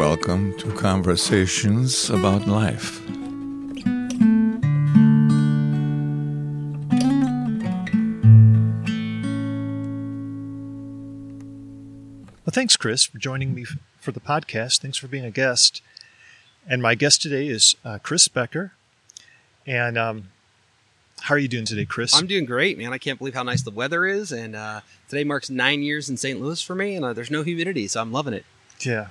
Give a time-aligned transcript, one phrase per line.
[0.00, 3.06] welcome to Conversations About Life.
[12.46, 13.66] Well, thanks, Chris, for joining me
[13.98, 14.80] for the podcast.
[14.80, 15.82] Thanks for being a guest.
[16.66, 18.72] And my guest today is uh, Chris Becker.
[19.66, 20.28] And um,
[21.20, 22.14] how are you doing today, Chris?
[22.14, 22.94] I'm doing great, man.
[22.94, 24.32] I can't believe how nice the weather is.
[24.32, 24.80] And uh,
[25.10, 26.40] today marks nine years in St.
[26.40, 28.46] Louis for me, and uh, there's no humidity, so I'm loving it.
[28.80, 29.08] yeah.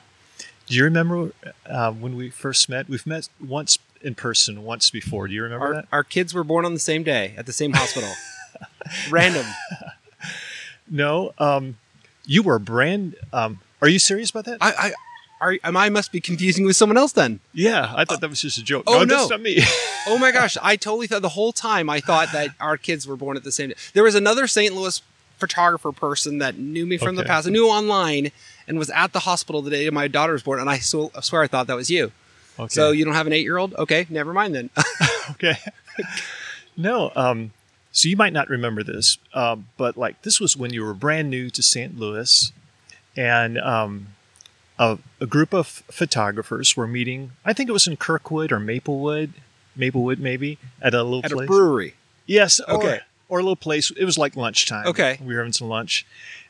[0.70, 1.32] Do you remember
[1.66, 2.88] uh, when we first met?
[2.88, 5.28] We've met once in person once before.
[5.28, 5.88] Do you remember Our, that?
[5.92, 8.10] our kids were born on the same day at the same hospital.
[9.10, 9.46] Random.
[10.90, 11.34] No.
[11.40, 11.78] Um,
[12.26, 13.16] you were brand.
[13.34, 14.60] Um, are you serious about that?
[14.62, 14.94] I, I,
[15.42, 17.40] are, am I must be confusing with someone else then?
[17.54, 18.84] yeah, I thought that was just a joke.
[18.88, 19.18] oh, no, no.
[19.18, 19.62] that's not me.
[20.08, 23.18] Oh my gosh, I totally thought the whole time I thought that our kids were
[23.18, 23.76] born at the same day.
[23.94, 24.74] There was another St.
[24.74, 25.02] Louis
[25.38, 28.32] photographer person that knew me from the past, I knew online,
[28.70, 31.20] and was at the hospital the day my daughter was born, and I, so, I
[31.22, 32.12] swear I thought that was you.
[32.58, 32.70] okay.
[32.70, 33.74] So you don't have an eight year old?
[33.74, 34.70] Okay, never mind then.
[35.32, 35.56] okay.
[36.78, 37.52] no, um,
[37.92, 41.30] so you might not remember this, um, but like this was when you were brand
[41.30, 42.00] new to St.
[42.00, 42.52] Louis,
[43.18, 44.08] and um,
[44.78, 47.32] a, a group of photographers were meeting.
[47.44, 49.34] I think it was in Kirkwood or Maplewood,
[49.76, 51.96] Maplewood maybe at a little at a brewery.
[52.26, 52.60] Yes.
[52.62, 53.00] or- Okay.
[53.28, 53.92] Or, a little place.
[53.92, 54.88] It was like lunchtime.
[54.88, 55.20] Okay.
[55.24, 56.04] We were having some lunch,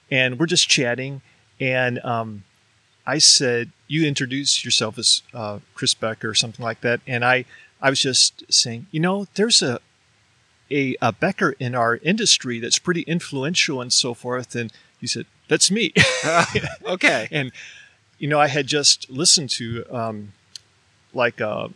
[0.09, 1.21] and we're just chatting.
[1.59, 2.43] And um,
[3.05, 7.45] I said, "You introduce yourself as uh, Chris Becker or something like that." And I,
[7.81, 9.79] I was just saying, you know, there's a,
[10.71, 14.55] a a Becker in our industry that's pretty influential and so forth.
[14.55, 15.93] And you said, "That's me."
[16.85, 17.27] Okay.
[17.31, 17.51] and
[18.17, 20.33] you know, I had just listened to um,
[21.13, 21.69] like a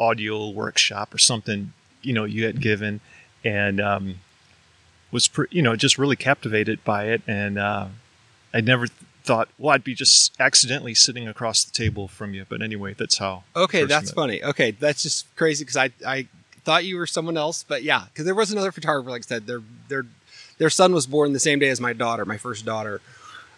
[0.00, 3.00] audio workshop or something, you know, you had given,
[3.44, 4.14] and um,
[5.10, 7.86] was pre- you know just really captivated by it, and uh,
[8.52, 8.98] I never th-
[9.30, 13.18] thought, well, I'd be just accidentally sitting across the table from you, but anyway, that's
[13.18, 13.44] how.
[13.54, 14.14] Okay, that's met.
[14.16, 14.42] funny.
[14.42, 16.26] Okay, that's just crazy because I I
[16.64, 19.08] thought you were someone else, but yeah, because there was another photographer.
[19.10, 20.04] Like I said, their their
[20.58, 23.00] their son was born the same day as my daughter, my first daughter,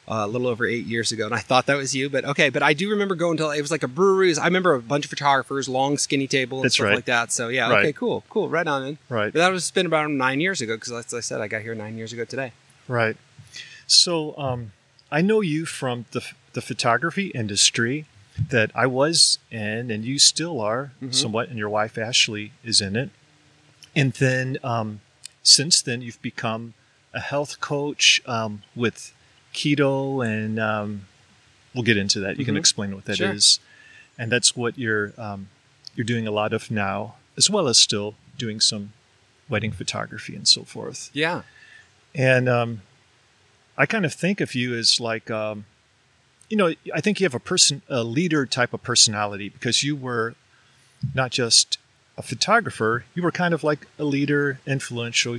[0.07, 2.11] uh, a little over eight years ago, and I thought that was you.
[2.11, 4.29] But okay, but I do remember going to it was like a brewery.
[4.29, 6.95] Was- I remember a bunch of photographers, long skinny table and That's stuff right.
[6.97, 7.33] like that.
[7.33, 7.79] So yeah, Right.
[7.87, 8.83] okay, cool, cool, right on.
[8.85, 8.99] Then.
[9.09, 9.33] Right.
[9.33, 11.75] But that was been about nine years ago because, as I said, I got here
[11.75, 12.53] nine years ago today.
[12.89, 13.17] Right.
[13.87, 14.73] So um,
[15.13, 16.23] I know you from the,
[16.55, 18.07] the photography industry
[18.49, 21.15] that I was in, and you still are Mhm.
[21.15, 23.11] somewhat, and your wife Ashley is in it.
[23.95, 25.01] And then um,
[25.43, 26.73] since then, you've become
[27.13, 29.13] a health coach um, with
[29.53, 31.07] keto, and um,
[31.75, 32.39] we'll get into that.
[32.39, 32.59] You can Mhm.
[32.65, 33.65] explain what that is, Sure.
[34.19, 35.49] and that's what you're um,
[35.95, 38.95] you're doing a lot of now, as well as still doing some
[39.51, 41.11] wedding photography and so forth.
[41.13, 41.43] Yeah.
[42.15, 42.81] And um,
[43.77, 45.65] I kind of think of you as like, um,
[46.49, 49.97] you know, I think you have a person, a leader type of personality because you
[49.97, 50.35] were
[51.15, 51.79] not just
[52.17, 55.39] a photographer, you were kind of like a leader, influential.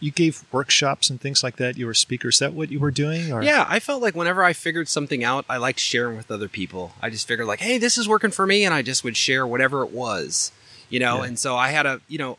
[0.00, 1.78] You gave workshops and things like that.
[1.78, 2.36] You were speakers.
[2.36, 3.32] Is that what you were doing?
[3.32, 3.42] Or?
[3.42, 6.92] Yeah, I felt like whenever I figured something out, I liked sharing with other people.
[7.00, 9.46] I just figured like, hey, this is working for me, and I just would share
[9.46, 10.50] whatever it was,
[10.90, 11.18] you know.
[11.18, 11.28] Yeah.
[11.28, 12.36] And so I had a, you know,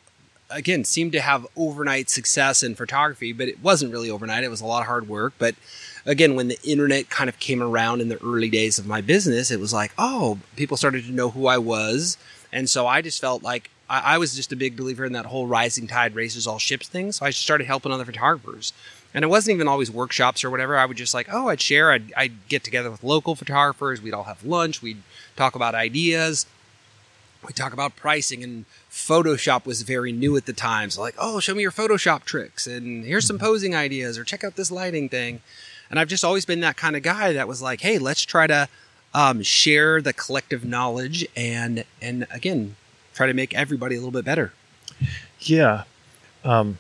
[0.50, 4.44] again, seemed to have overnight success in photography, but it wasn't really overnight.
[4.44, 5.34] It was a lot of hard work.
[5.38, 5.56] But
[6.06, 9.52] again, when the internet kind of came around in the early days of my business,
[9.52, 12.18] it was like, oh, people started to know who I was,
[12.52, 15.25] and so I just felt like I, I was just a big believer in that
[15.25, 17.12] whole rising tide raises all ships thing.
[17.12, 18.74] So I started helping other photographers.
[19.13, 20.78] And it wasn't even always workshops or whatever.
[20.78, 21.91] I would just like, oh, I'd share.
[21.91, 24.02] I'd, I'd get together with local photographers.
[24.02, 24.81] We'd all have lunch.
[24.81, 25.02] We'd
[25.36, 26.46] talk about ideas.
[27.46, 28.44] We'd talk about pricing.
[28.44, 28.66] And
[28.97, 30.90] Photoshop was very new at the time.
[30.90, 32.66] So, like, oh, show me your Photoshop tricks.
[32.66, 35.41] And here's some posing ideas or check out this lighting thing.
[35.91, 38.47] And I've just always been that kind of guy that was like, hey, let's try
[38.47, 38.68] to
[39.13, 42.75] um, share the collective knowledge and, and again,
[43.13, 44.52] try to make everybody a little bit better.
[45.41, 45.84] Yeah.
[46.44, 46.80] Um,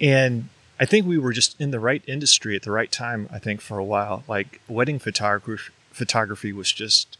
[0.00, 0.48] and
[0.80, 3.60] I think we were just in the right industry at the right time, I think,
[3.60, 4.24] for a while.
[4.26, 7.18] Like wedding photography, photography was just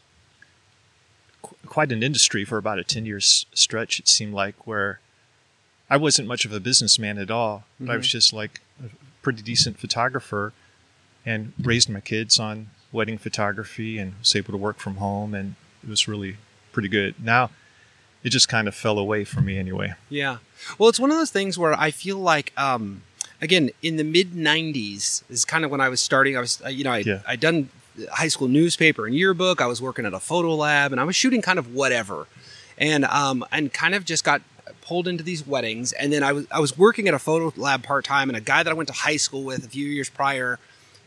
[1.71, 4.99] quite an industry for about a 10 years stretch, it seemed like, where
[5.89, 8.89] I wasn't much of a businessman at all, but I was just like a
[9.21, 10.51] pretty decent photographer
[11.25, 15.33] and raised my kids on wedding photography and was able to work from home.
[15.33, 16.35] And it was really
[16.73, 17.15] pretty good.
[17.23, 17.51] Now,
[18.21, 19.93] it just kind of fell away from me anyway.
[20.09, 20.39] Yeah.
[20.77, 23.03] Well, it's one of those things where I feel like, um,
[23.41, 26.35] again, in the mid '90s is kind of when I was starting.
[26.35, 27.21] I was, uh, you know, I Yeah.
[27.25, 27.69] I done
[28.11, 29.61] high school newspaper and yearbook.
[29.61, 32.27] I was working at a photo lab, and I was shooting kind of whatever,
[32.77, 34.41] and um, and kind of just got
[34.81, 35.93] pulled into these weddings.
[35.93, 38.41] And then I was I was working at a photo lab part time, and a
[38.41, 40.59] guy that I went to high school with a few years prior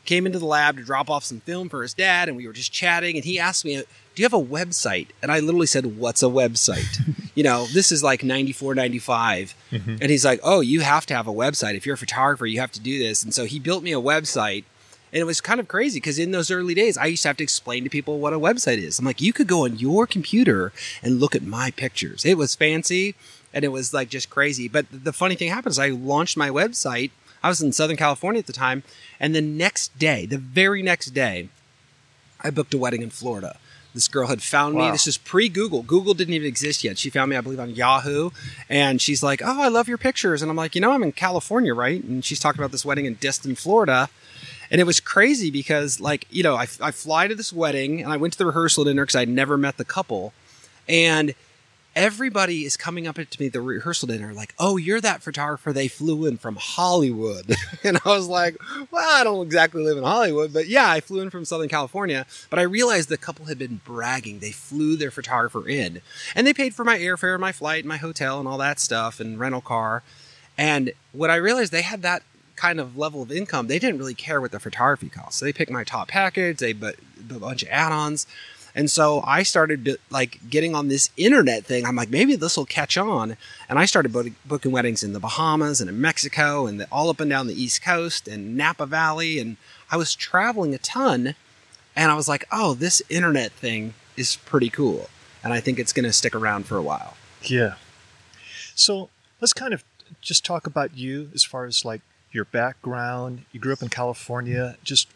[0.05, 2.53] came into the lab to drop off some film for his dad, and we were
[2.53, 3.17] just chatting.
[3.17, 6.27] And he asked me, "Do you have a website?" And I literally said, "What's a
[6.27, 7.01] website?"
[7.35, 9.55] you know, this is like 94, 95.
[9.73, 9.97] Mm-hmm.
[10.01, 11.75] And he's like, "Oh, you have to have a website.
[11.75, 14.01] If you're a photographer, you have to do this." And so he built me a
[14.01, 14.65] website.
[15.15, 17.37] And it was kind of crazy because in those early days, I used to have
[17.37, 18.99] to explain to people what a website is.
[18.99, 20.73] I'm like, you could go on your computer
[21.05, 22.25] and look at my pictures.
[22.25, 23.15] It was fancy
[23.53, 24.67] and it was like just crazy.
[24.67, 27.13] But the funny thing happened is I launched my website.
[27.45, 28.83] I was in Southern California at the time.
[29.21, 31.49] And the next day, the very next day,
[32.43, 33.57] I booked a wedding in Florida.
[33.95, 34.91] This girl had found me.
[34.91, 35.83] This is pre Google.
[35.83, 36.99] Google didn't even exist yet.
[36.99, 38.31] She found me, I believe, on Yahoo.
[38.69, 40.43] And she's like, Oh, I love your pictures.
[40.43, 42.03] And I'm like, You know, I'm in California, right?
[42.03, 44.11] And she's talking about this wedding in Destin, Florida.
[44.75, 48.13] And it was crazy because, like, you know, I, I fly to this wedding and
[48.13, 50.33] I went to the rehearsal dinner because I'd never met the couple.
[50.89, 51.37] And
[51.95, 55.73] everybody is coming up to me at the rehearsal dinner like, "Oh, you're that photographer
[55.73, 57.55] they flew in from Hollywood."
[57.85, 58.57] and I was like,
[58.91, 62.27] "Well, I don't exactly live in Hollywood, but yeah, I flew in from Southern California."
[62.51, 64.41] But I realized the couple had been bragging.
[64.41, 66.01] They flew their photographer in,
[66.35, 69.39] and they paid for my airfare, my flight, my hotel, and all that stuff, and
[69.39, 70.03] rental car.
[70.59, 72.25] And what I realized they had that
[72.57, 75.39] kind of level of income, they didn't really care what the photography cost.
[75.39, 76.99] So they picked my top package, they put
[77.31, 78.27] a bunch of add-ons.
[78.77, 81.87] And so I started like getting on this internet thing.
[81.87, 83.37] I'm like, maybe this will catch on.
[83.69, 87.09] And I started book- booking weddings in the Bahamas and in Mexico and the, all
[87.09, 89.39] up and down the East Coast and Napa Valley.
[89.39, 89.59] And
[89.93, 91.37] I was traveling a ton.
[91.95, 95.09] And I was like, oh, this internet thing is pretty cool.
[95.45, 97.17] And I think it's going to stick around for a while.
[97.43, 97.75] Yeah.
[98.75, 99.11] So
[99.41, 99.85] let's kind of
[100.21, 102.01] just talk about you as far as like
[102.35, 103.45] your background.
[103.53, 104.77] You grew up in California.
[104.83, 105.09] Just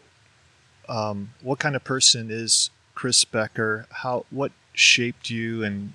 [0.87, 3.85] um, what kind of person is Chris Becker?
[3.91, 5.93] How what shaped you and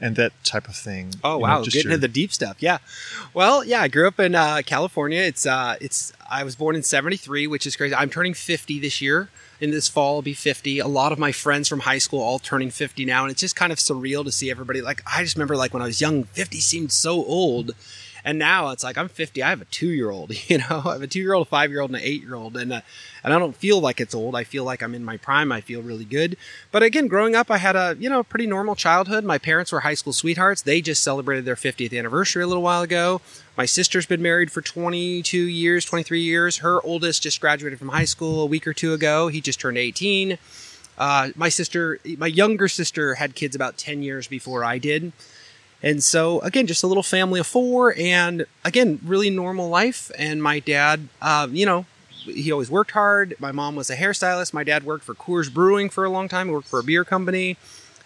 [0.00, 1.12] and that type of thing?
[1.22, 2.56] Oh know, wow, just getting your- into the deep stuff.
[2.60, 2.78] Yeah.
[3.34, 5.20] Well, yeah, I grew up in uh, California.
[5.20, 7.94] It's uh, it's I was born in '73, which is crazy.
[7.94, 9.28] I'm turning 50 this year.
[9.60, 10.80] In this fall, I'll be 50.
[10.80, 13.54] A lot of my friends from high school all turning 50 now, and it's just
[13.54, 14.82] kind of surreal to see everybody.
[14.82, 17.70] Like I just remember, like when I was young, 50 seemed so old.
[18.24, 19.42] And now it's like I'm 50.
[19.42, 20.32] I have a two year old.
[20.52, 22.22] You know, I have a two year old, a five year old, and an eight
[22.22, 22.80] year old, and uh,
[23.24, 24.34] and I don't feel like it's old.
[24.34, 25.50] I feel like I'm in my prime.
[25.50, 26.36] I feel really good.
[26.70, 29.24] But again, growing up, I had a you know pretty normal childhood.
[29.24, 30.62] My parents were high school sweethearts.
[30.62, 33.22] They just celebrated their 50th anniversary a little while ago.
[33.56, 36.58] My sister's been married for 22 years, 23 years.
[36.58, 39.28] Her oldest just graduated from high school a week or two ago.
[39.28, 40.38] He just turned 18.
[40.98, 45.12] Uh, my sister, my younger sister, had kids about 10 years before I did.
[45.82, 50.12] And so, again, just a little family of four, and again, really normal life.
[50.16, 51.86] And my dad, uh, you know,
[52.24, 53.34] he always worked hard.
[53.40, 54.52] My mom was a hairstylist.
[54.52, 56.46] My dad worked for Coors Brewing for a long time.
[56.46, 57.56] He worked for a beer company.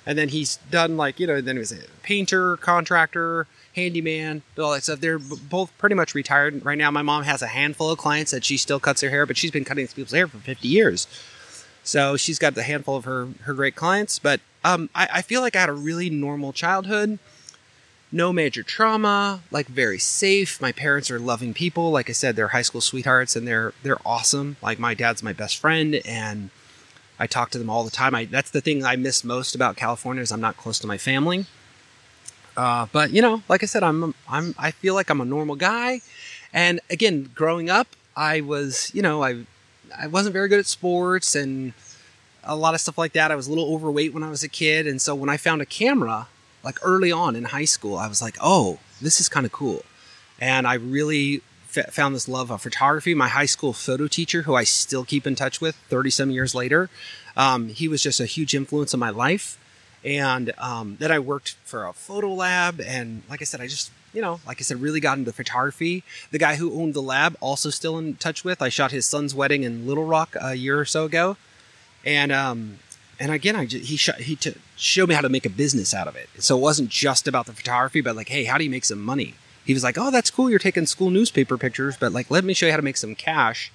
[0.06, 4.72] And then he's done like, you know, then he was a painter, contractor, handyman, all
[4.72, 5.00] that stuff.
[5.00, 6.64] They're both pretty much retired.
[6.64, 9.26] Right now, my mom has a handful of clients that she still cuts their hair,
[9.26, 11.08] but she's been cutting people's hair for 50 years.
[11.82, 14.19] So she's got a handful of her, her great clients.
[14.19, 17.19] But um, I, I feel like I had a really normal childhood
[18.17, 20.61] no major trauma, like very safe.
[20.61, 21.91] My parents are loving people.
[21.91, 24.57] Like I said, they're high school sweethearts and they're they're awesome.
[24.63, 26.51] Like my dad's my best friend and
[27.19, 28.15] I talk to them all the time.
[28.15, 30.99] I that's the thing I miss most about California is I'm not close to my
[30.99, 31.47] family.
[32.57, 35.57] Uh, but you know, like I said, I'm I'm I feel like I'm a normal
[35.57, 36.01] guy.
[36.53, 39.45] And again, growing up, I was you know I
[39.97, 41.75] I wasn't very good at sports and
[42.43, 43.31] a lot of stuff like that.
[43.31, 45.61] I was a little overweight when I was a kid, and so when I found
[45.61, 46.29] a camera,
[46.67, 49.82] like early on in high school, I was like, oh, this is kind of cool.
[50.41, 51.43] And I really
[51.75, 53.15] f- found this love of photography.
[53.15, 56.56] My high school photo teacher, who I still keep in touch with 30 some years
[56.56, 56.91] later,
[57.37, 59.58] um, he was just a huge influence in my life.
[60.05, 62.81] And um, then I worked for a photo lab.
[62.81, 66.03] And like I said, I just, you know, like I said, really got into photography.
[66.32, 68.61] The guy who owned the lab, also still in touch with.
[68.61, 71.37] I shot his son's wedding in Little Rock a year or so ago.
[72.05, 72.79] And um,
[73.19, 75.94] and again, I just, he sh- he t- showed me how to make a business
[75.94, 76.29] out of it.
[76.39, 79.01] So it wasn't just about the photography, but like, hey, how do you make some
[79.01, 79.35] money?
[79.65, 80.49] He was like, oh, that's cool.
[80.49, 83.15] You're taking school newspaper pictures, but like, let me show you how to make some
[83.15, 83.73] cash.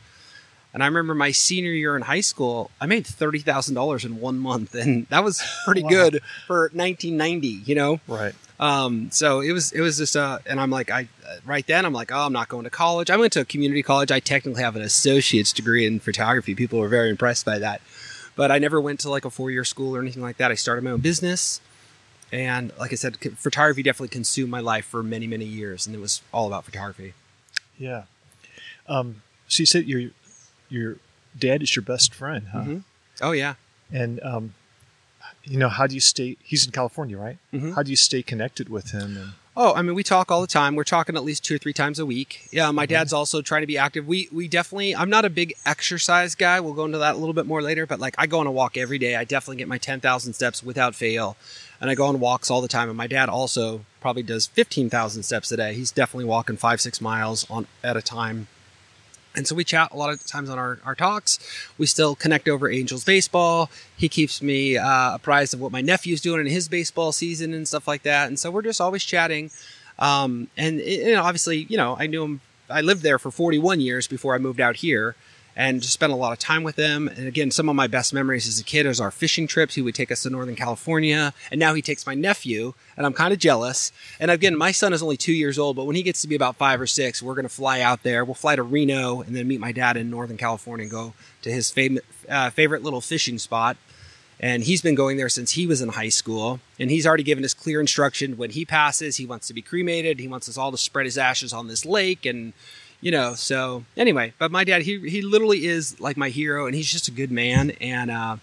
[0.73, 4.21] And I remember my senior year in high school, I made thirty thousand dollars in
[4.21, 5.89] one month, and that was pretty Wow.
[5.89, 7.47] good for 1990.
[7.65, 8.33] You know, right.
[8.57, 11.85] um, so it was it was just uh, and I'm like I uh, right then
[11.85, 13.09] I'm like oh I'm not going to college.
[13.09, 14.11] I went to a community college.
[14.13, 16.55] I technically have an associate's degree in photography.
[16.55, 17.81] People were very impressed by that,
[18.41, 20.49] but I never went to like a four year school or anything like that.
[20.49, 21.61] I started my own business,
[22.31, 25.99] and like I said, photography definitely consumed my life for many many years, and it
[25.99, 27.13] was all about photography.
[27.77, 28.05] Yeah.
[28.87, 30.09] Um, so you said your
[30.69, 30.97] your
[31.37, 32.63] dad is your best friend, huh?
[32.63, 32.83] Mhm.
[33.21, 33.53] Oh yeah.
[33.93, 34.55] And um,
[35.43, 36.35] you know, how do you stay?
[36.41, 37.37] He's in California, right?
[37.53, 37.75] Mhm.
[37.75, 39.17] How do you stay connected with him?
[39.17, 40.75] And Oh, I mean, we talk all the time.
[40.75, 42.47] We're talking at least two or three times a week.
[42.51, 42.93] Yeah, my mm-hmm.
[42.93, 44.07] dad's also trying to be active.
[44.07, 44.95] We we definitely.
[44.95, 46.61] I'm not a big exercise guy.
[46.61, 47.85] We'll go into that a little bit more later.
[47.85, 49.15] But like, I go on a walk every day.
[49.15, 51.35] I definitely get my ten thousand steps without fail,
[51.81, 52.87] and I go on walks all the time.
[52.87, 55.73] And my dad also probably does fifteen thousand steps a day.
[55.73, 58.47] He's definitely walking five six miles on at a time.
[59.35, 61.39] And so we chat a lot of times on our, our talks.
[61.77, 63.69] We still connect over Angels baseball.
[63.95, 67.67] He keeps me uh, apprised of what my nephew's doing in his baseball season and
[67.67, 68.27] stuff like that.
[68.27, 69.51] And so we're just always chatting.
[69.99, 72.41] Um, and, and obviously, you know, I knew him.
[72.69, 75.15] I lived there for 41 years before I moved out here
[75.55, 77.07] and just spent a lot of time with him.
[77.07, 79.75] And again, some of my best memories as a kid is our fishing trips.
[79.75, 83.13] He would take us to Northern California, and now he takes my nephew, and I'm
[83.13, 83.91] kind of jealous.
[84.19, 86.35] And again, my son is only two years old, but when he gets to be
[86.35, 88.23] about five or six, we're going to fly out there.
[88.23, 91.51] We'll fly to Reno and then meet my dad in Northern California and go to
[91.51, 93.77] his fam- uh, favorite little fishing spot.
[94.43, 96.59] And he's been going there since he was in high school.
[96.79, 100.19] And he's already given us clear instruction when he passes, he wants to be cremated.
[100.19, 102.53] He wants us all to spread his ashes on this lake and
[103.01, 106.75] you know so anyway but my dad he he literally is like my hero and
[106.75, 108.37] he's just a good man and uh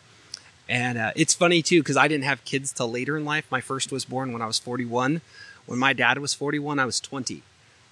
[0.68, 3.46] and uh, it's funny too because i didn't have kids till later in life.
[3.50, 5.20] My first was born when i was 41
[5.66, 7.42] when my dad was 41 i was 20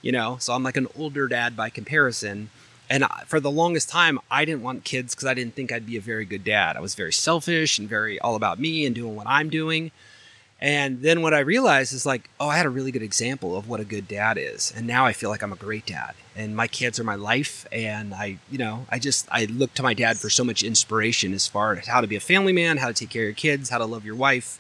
[0.03, 0.37] you know?
[0.41, 2.51] So i'm like an older dad by comparison.
[2.89, 5.87] And I- for the longest time i didn't want kids because i didn't think i'd
[5.87, 6.77] be a very good dad.
[6.77, 9.91] I was very selfish and very all about me and doing what i'm doing
[10.61, 13.69] and then what I realized is like, oh, I had a really good example of
[13.69, 14.73] what a good dad is.
[14.75, 16.15] And now I feel like I'm a great dad.
[16.35, 17.67] And my kids are my life.
[17.71, 21.35] And I, you know, I just, I look to my dad for so much inspiration
[21.35, 23.35] as far as how to be a family man, how to take care of your
[23.35, 24.59] kids, how to love your wife,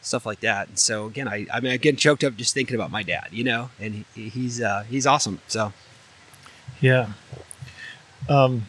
[0.00, 0.68] stuff like that.
[0.68, 3.28] And so again, I, I mean, I get choked up just thinking about my dad,
[3.32, 5.40] you know, and he, he's, uh, he's awesome.
[5.48, 5.72] So
[6.80, 7.08] Yeah.
[8.28, 8.66] Um.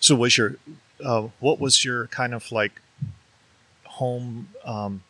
[0.00, 0.56] So was your,
[1.04, 2.80] uh, what was your kind of like
[4.00, 5.02] home, um,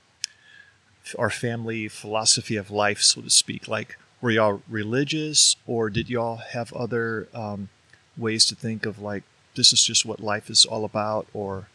[1.17, 3.69] or family philosophy of life, so to speak?
[3.69, 7.69] Like, were y'all religious, or did y'all have other um,
[8.17, 9.23] ways to think of like
[9.55, 11.69] this is just what life is all about, or,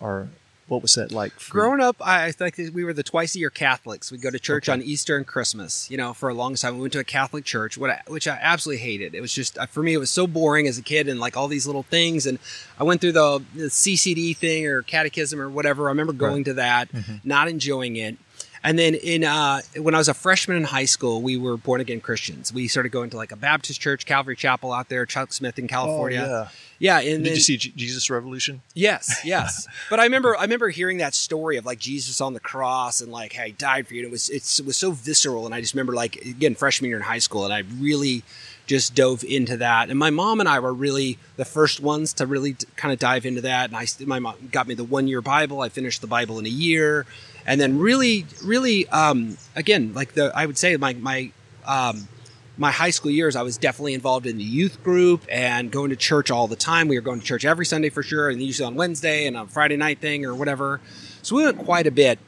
[0.00, 0.28] or
[0.68, 1.32] what was that like?
[1.32, 4.10] For growing up, I I think we were the twice a year Catholics.
[4.10, 4.72] We'd go to church Okay.
[4.72, 5.90] on Easter and Christmas.
[5.90, 8.26] You know, for a long time, we went to a Catholic church, what I, which
[8.26, 9.14] I absolutely hated.
[9.14, 11.36] It was just uh, for me, it was so boring as a kid, and like
[11.36, 12.26] all these little things.
[12.26, 12.38] And
[12.78, 15.86] I went through the, the CCD thing or catechism or whatever.
[15.86, 16.88] I remember going to that,
[17.24, 18.16] not enjoying it.
[18.64, 21.82] And then in uh, when I was a freshman in high school, we were born
[21.82, 22.50] again Christians.
[22.50, 25.66] We started going to like a Baptist church, Calvary Chapel out there, Chuck Smith in
[25.66, 26.48] Oh, California.
[26.80, 26.98] yeah.
[27.02, 27.08] yeah.
[27.10, 28.62] and Did then, you see Je- Jesus Revolution?
[28.72, 29.68] Yes, yes.
[29.90, 33.12] but I remember, I remember hearing that story of like Jesus on the cross and
[33.12, 34.00] like, hey, he died for you.
[34.00, 35.44] And it was, it's, it was so visceral.
[35.44, 38.22] And I just remember like again, freshman year in high school, and I really
[38.66, 39.90] just dove into that.
[39.90, 43.26] And my mom and I were really the first ones to really kind of dive
[43.26, 43.68] into that.
[43.68, 45.60] And I, my mom got me the one year Bible.
[45.60, 47.04] I finished the Bible in a year,
[47.46, 51.30] and then really, really, um, again, like the, I would say my my.
[51.66, 52.08] Um,
[52.56, 55.96] my high school years, I was definitely involved in the youth group and going to
[55.96, 56.86] church all the time.
[56.86, 59.48] We were going to church every Sunday for sure, and usually on Wednesday and on
[59.48, 60.80] Friday night thing or whatever.
[61.22, 62.18] So we went quite a bit.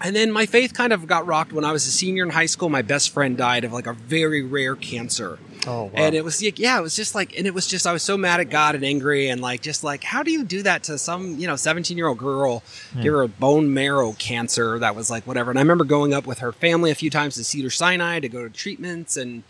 [0.00, 2.46] And then my faith kind of got rocked when I was a senior in high
[2.46, 2.68] school.
[2.68, 5.38] My best friend died of like a very rare cancer.
[5.66, 5.90] Oh, wow.
[5.94, 8.02] And it was like, yeah, it was just like, and it was just, I was
[8.02, 10.84] so mad at God and angry and like, just like, how do you do that
[10.84, 12.62] to some, you know, 17 year old girl,
[13.00, 15.50] give her a bone marrow cancer that was like whatever.
[15.50, 18.28] And I remember going up with her family a few times to Cedar Sinai to
[18.28, 19.42] go to treatments and,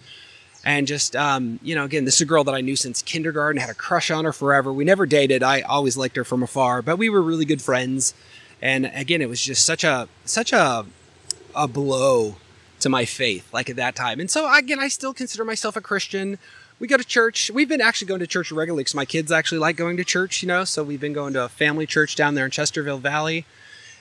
[0.65, 3.61] and just, um, you know, again, this is a girl that I knew since kindergarten,
[3.61, 4.73] had a crush on her forever.
[4.73, 5.43] We never dated.
[5.43, 8.15] I always liked her from afar, but we were really good friends.
[8.61, 10.85] And again, it was just such a, such a,
[11.55, 12.37] a blow
[12.80, 14.20] to my faith like at that time.
[14.20, 16.38] And so again, I still consider myself a Christian.
[16.78, 17.50] We go to church.
[17.52, 20.42] We've been actually going to church regularly because my kids actually like going to church,
[20.42, 20.64] you know.
[20.64, 23.44] So we've been going to a family church down there in Chesterfield Valley,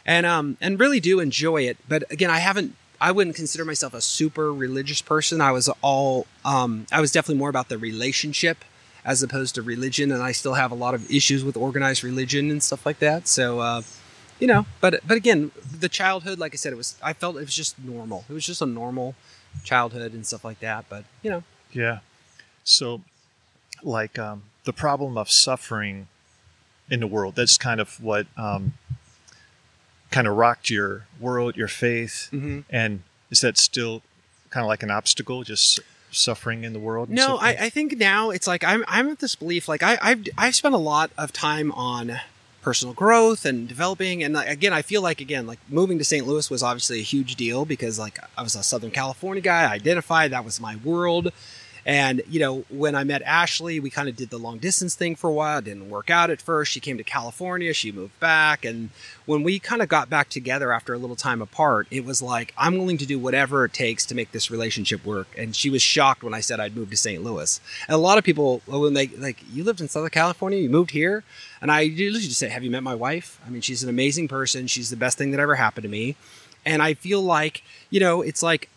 [0.05, 1.77] and um and really do enjoy it.
[1.87, 2.75] But again, I haven't.
[2.99, 5.41] I wouldn't consider myself a super religious person.
[5.41, 6.27] I was all.
[6.45, 8.63] Um, I was definitely more about the relationship
[9.05, 12.51] as opposed to religion, and I still have a lot of issues with organized religion
[12.51, 13.27] and stuff like that.
[13.27, 13.59] So.
[13.59, 13.81] Uh,
[14.39, 17.39] you know but but again the childhood like i said it was i felt it
[17.39, 19.15] was just normal it was just a normal
[19.63, 21.99] childhood and stuff like that but you know Yeah.
[22.63, 23.01] So,
[23.81, 26.07] like um, the problem of suffering
[26.89, 28.73] in the world, that's kind of what um,
[30.11, 32.29] kind of rocked your world, your faith.
[32.31, 32.63] Mhm.
[32.69, 34.01] And is that still
[34.49, 35.79] kind of like an obstacle, just
[36.11, 37.09] suffering in the world?
[37.09, 37.49] no I.
[37.49, 40.73] I think now it's like i'm i'm at this belief like I, i've i've spent
[40.73, 42.19] a lot of time on
[42.67, 46.49] personal growth and developing and again i feel like again like moving to st louis
[46.49, 50.31] was obviously a huge deal because like i was a southern california guy i identified
[50.31, 51.31] that was my world
[51.87, 55.15] And, you know, when I met Ashley, we kind of did the long distance thing
[55.15, 55.59] for a while.
[55.59, 56.69] It didn't work out at first.
[56.69, 58.65] She came to California, she moved back.
[58.65, 58.89] And
[59.25, 62.53] when we kind of got back together after a little time apart, it was like,
[62.57, 65.29] I'm willing to do whatever it takes to make this relationship work.
[65.37, 67.23] And she was shocked when I said I'd moved to St.
[67.23, 67.61] Louis.
[67.87, 70.69] And a lot of people, uh, when they, like, you lived in Southern California, you
[70.69, 71.23] moved here?
[71.61, 73.39] And I usually just say, Have you met my wife?
[73.47, 74.67] I mean, she's an amazing person.
[74.67, 76.17] She's the best thing that ever happened to me.
[76.65, 78.67] And I feel like, you know, it's like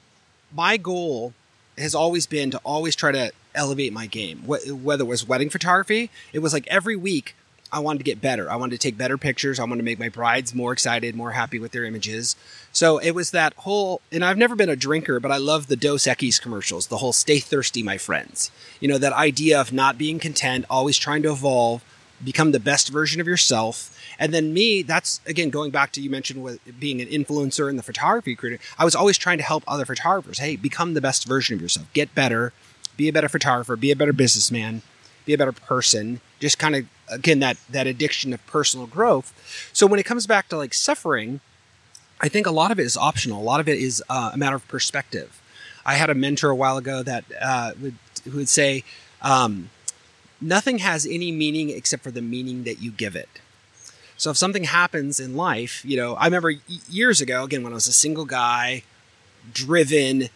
[0.54, 1.34] my goal
[1.78, 4.42] has always been to always try to elevate my game.
[4.46, 7.34] Whether it was wedding photography, it was like every week
[7.72, 8.50] I wanted to get better.
[8.50, 9.60] I wanted to take better pictures.
[9.60, 12.34] I wanted to make my brides more excited, more happy with their images.
[12.72, 15.76] So it was that whole, and I've never been a drinker, but I love the
[15.76, 18.50] Dos Equis commercials, the whole stay thirsty, my friends.
[18.80, 21.84] You know, that idea of not being content, always trying to evolve,
[22.24, 23.96] become the best version of yourself.
[24.18, 27.76] And then me, that's again going back to you mentioned with being an influencer in
[27.76, 28.58] the photography career.
[28.78, 30.38] I was always trying to help other photographers.
[30.38, 31.92] Hey, become the best version of yourself.
[31.92, 32.52] Get better.
[32.96, 33.76] Be a better photographer.
[33.76, 34.82] Be a better businessman.
[35.24, 36.20] Be a better person.
[36.38, 39.32] Just kind of again that that addiction of personal growth.
[39.72, 41.40] So when it comes back to like suffering,
[42.20, 43.40] I think a lot of it is optional.
[43.40, 45.40] A lot of it is uh, a matter of perspective.
[45.86, 48.84] I had a mentor a while ago that uh, would who would say.
[49.22, 49.70] Um,
[50.40, 53.40] nothing has any meaning except for the meaning that you give it.
[54.16, 56.50] So if something happens in life, you know, I remember
[56.88, 58.82] years ago, again, when I was a single guy,
[59.52, 60.28] driven,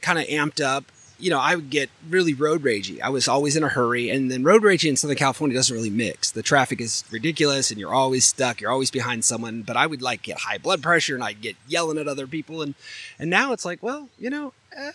[0.00, 0.84] kind of amped up,
[1.18, 3.00] you know, I would get really road ragey.
[3.00, 4.08] I was always in a hurry.
[4.08, 6.30] And then road raging in Southern California doesn't really mix.
[6.30, 8.60] The traffic is ridiculous and you're always stuck.
[8.60, 9.62] You're always behind someone.
[9.62, 12.62] But I would like get high blood pressure and I'd get yelling at other people.
[12.62, 12.74] And,
[13.18, 14.92] and now it's like, well, you know, uh,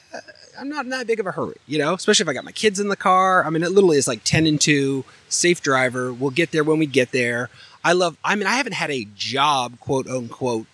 [0.57, 2.51] I'm not in that big of a hurry, you know, especially if I got my
[2.51, 3.43] kids in the car.
[3.43, 6.13] I mean, it literally is like 10 and 2, safe driver.
[6.13, 7.49] We'll get there when we get there.
[7.83, 10.67] I love, I mean, I haven't had a job, quote unquote,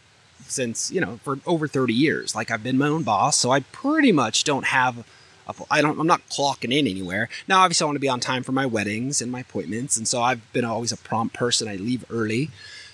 [0.47, 2.35] since, you know, for over 30 years.
[2.35, 3.35] Like I've been my own boss.
[3.37, 5.05] So I pretty much don't have
[5.69, 7.29] I don't, I'm not clocking in anywhere.
[7.47, 9.97] Now, obviously, I want to be on time for my weddings and my appointments.
[9.97, 11.67] And so I've been always a prompt person.
[11.67, 12.49] I leave early.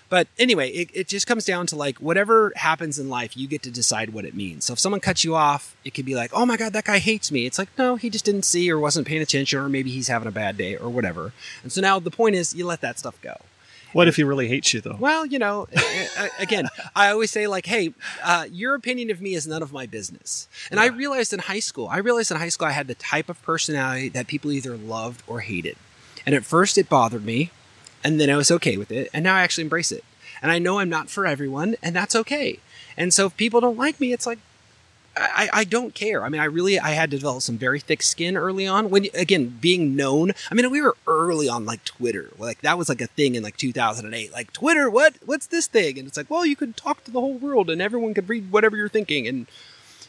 [0.08, 3.64] But anyway, it, it just comes down to like whatever happens in life, you get
[3.64, 4.66] to decide what it means.
[4.66, 7.00] So if someone cuts you off, it could be like, oh my God, that guy
[7.00, 7.46] hates me.
[7.46, 10.28] It's like, no, he just didn't see or wasn't paying attention, or maybe he's having
[10.28, 11.34] a bad day or whatever.
[11.64, 13.36] And so now the point is, you let that stuff go.
[13.96, 14.98] What if he really hates you, though?
[15.00, 15.70] Well, you know,
[16.38, 19.86] again, I always say like, "Hey, uh, your opinion of me is none of my
[19.86, 20.84] business." And yeah.
[20.84, 23.42] I realized in high school, I realized in high school I had the type of
[23.42, 25.78] personality that people either loved or hated.
[26.26, 27.52] And at first, it bothered me,
[28.04, 30.04] and then I was okay with it, and now I actually embrace it.
[30.42, 32.60] And I know I'm not for everyone, and that's okay.
[32.98, 34.40] And so if people don't like me, it's like
[35.18, 36.24] I, I don't care.
[36.24, 38.90] I mean, I really I had to develop some very thick skin early on.
[38.90, 40.34] When again, being known.
[40.52, 42.32] I mean, we were early on like Twitter.
[42.38, 44.34] Like that was like a thing in like 2008.
[44.34, 45.98] Like Twitter, what what's this thing?
[45.98, 48.52] And it's like, well, you could talk to the whole world, and everyone could read
[48.52, 49.28] whatever you're thinking.
[49.28, 49.48] And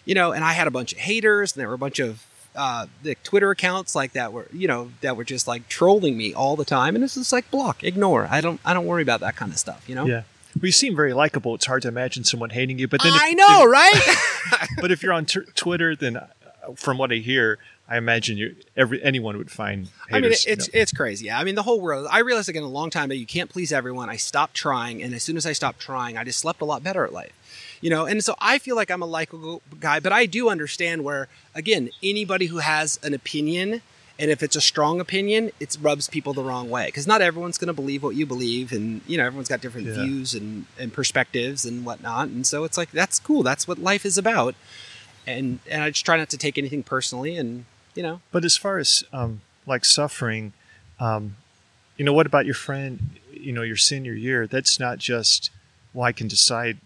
[0.05, 2.27] you know, and I had a bunch of haters, and there were a bunch of
[2.57, 6.35] uh, the Twitter accounts like that were you know that were just like trolling me
[6.35, 6.97] all the time.
[6.97, 8.27] And it's just like block, ignore.
[8.29, 9.88] I don't I don't worry about that kind of stuff.
[9.88, 10.07] You know.
[10.07, 10.23] Yeah.
[10.61, 11.55] We seem very likable.
[11.55, 12.88] It's hard to imagine someone hating you.
[12.88, 14.69] But then, if, I know, if, right?
[14.81, 16.29] but if you're on t- Twitter, then uh,
[16.77, 19.87] from what I hear, I imagine you every anyone would find.
[19.87, 20.64] Haters, I mean, it's you know.
[20.73, 21.27] it's crazy.
[21.27, 22.09] Yeah, I mean, the whole world.
[22.11, 24.11] I realized again a long time that you can't please everyone.
[24.11, 26.83] I stopped trying, and as soon as I stopped trying, I just slept a lot
[26.83, 27.33] better at life.
[27.81, 31.05] You know, and so I feel like I'm a likable guy, but I do understand
[31.05, 33.83] where again anybody who has an opinion
[34.18, 37.59] and if it's a strong opinion, it rubs people the wrong way because not everyone's
[37.59, 39.94] going to believe what you believe, and you know everyone's got different yeah.
[39.94, 42.29] views and, and perspectives and whatnot.
[42.29, 43.42] And so it's like that's cool.
[43.42, 44.55] That's what life is about.
[45.26, 48.20] And and I just try not to take anything personally, and you know.
[48.33, 50.52] But as far as um, like suffering,
[50.98, 51.37] um,
[51.96, 53.18] you know, what about your friend?
[53.33, 54.46] You know, your senior year.
[54.46, 55.50] That's not just
[55.92, 56.79] well, I can decide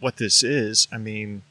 [0.00, 0.88] what this is.
[0.92, 1.42] I mean,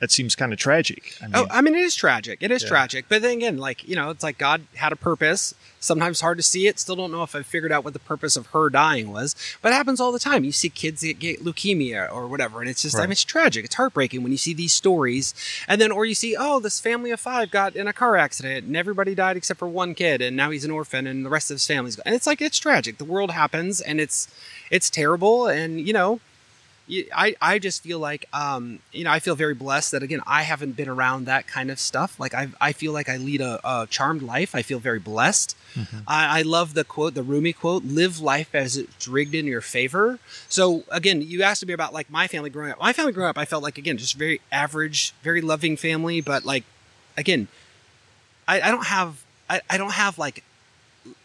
[0.00, 1.14] that seems kind of tragic.
[1.20, 2.38] I oh, mean, oh, I mean, it is tragic.
[2.40, 2.68] It is yeah.
[2.68, 3.06] tragic.
[3.08, 5.54] But then again, like, you know, it's like God had a purpose.
[5.80, 6.78] Sometimes hard to see it.
[6.78, 9.34] Still don't know if I figured out what the purpose of her dying was.
[9.60, 10.44] But it happens all the time.
[10.44, 12.60] You see kids that get leukemia or whatever.
[12.60, 13.02] And it's just, right.
[13.02, 13.64] I mean, it's tragic.
[13.64, 15.34] It's heartbreaking when you see these stories.
[15.66, 18.66] And then, or you see, oh, this family of five got in a car accident
[18.66, 20.22] and everybody died except for one kid.
[20.22, 22.04] And now he's an orphan and the rest of his family's gone.
[22.06, 22.98] And it's like, it's tragic.
[22.98, 24.28] The world happens and it's,
[24.70, 25.48] it's terrible.
[25.48, 26.20] And, you know,
[26.90, 30.42] I, I just feel like um, you know I feel very blessed that again I
[30.42, 32.18] haven't been around that kind of stuff.
[32.18, 34.54] Like I, I feel like I lead a, a charmed life.
[34.54, 35.56] I feel very blessed.
[35.74, 35.98] Mm-hmm.
[36.06, 39.60] I, I, love the quote the Rumi quote live life as it's rigged in your
[39.60, 40.18] favor.
[40.48, 42.80] So again you asked me about like my family growing up.
[42.80, 46.44] My family growing up I felt like again just very average very loving family but
[46.44, 46.64] like
[47.16, 47.48] again
[48.46, 50.42] I, I don't have I, I don't have like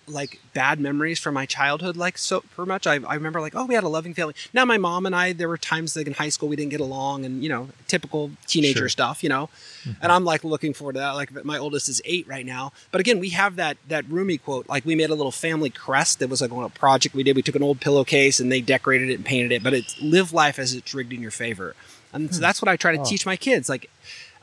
[0.07, 2.85] like bad memories from my childhood like so for much.
[2.85, 4.33] I, I remember like, oh, we had a loving family.
[4.53, 6.81] Now my mom and I, there were times like in high school we didn't get
[6.81, 8.89] along, and you know, typical teenager Sure.
[8.89, 9.49] stuff, you know.
[9.83, 9.91] Mm-hmm.
[10.03, 11.11] And I'm like looking forward to that.
[11.11, 14.67] Like my oldest is eight right now, but again, we have that that Rumi quote.
[14.67, 17.35] Like we made a little family crest that was like a project we did.
[17.35, 20.33] We took an old pillowcase and they decorated it and painted it, but it's live
[20.33, 21.75] life as it's rigged in your favor.
[22.11, 22.41] And so hmm.
[22.41, 23.05] that's what I try to Oh.
[23.05, 23.69] teach my kids.
[23.69, 23.89] Like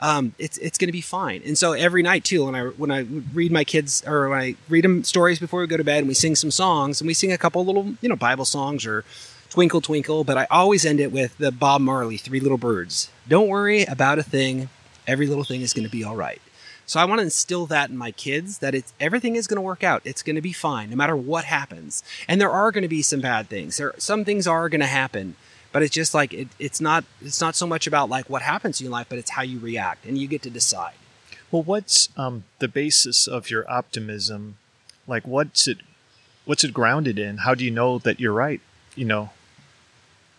[0.01, 1.43] um, it's it's going to be fine.
[1.45, 3.01] And so every night too, when I when I
[3.33, 6.09] read my kids or when I read them stories before we go to bed, and
[6.09, 9.05] we sing some songs, and we sing a couple little you know Bible songs or
[9.51, 13.11] Twinkle Twinkle, but I always end it with the Bob Marley Three Little Birds.
[13.29, 14.69] Don't worry about a thing.
[15.07, 16.41] Every little thing is going to be all right.
[16.87, 19.63] So I want to instill that in my kids that it's everything is going to
[19.63, 20.03] work out.
[20.05, 22.03] It's going to be fine no matter what happens.
[22.27, 23.77] And there are going to be some bad things.
[23.77, 25.37] There some things are going to happen,
[25.73, 28.79] but it's just like it, it's not it's not so much about like what happens
[28.79, 30.95] to you in life, but it's how you react and you get to decide.
[31.51, 34.57] Well, what's um, the basis of your optimism?
[35.07, 35.79] Like, what's it?
[36.45, 37.39] What's it grounded in?
[37.39, 38.61] How do you know that you're right?
[38.97, 39.31] You know,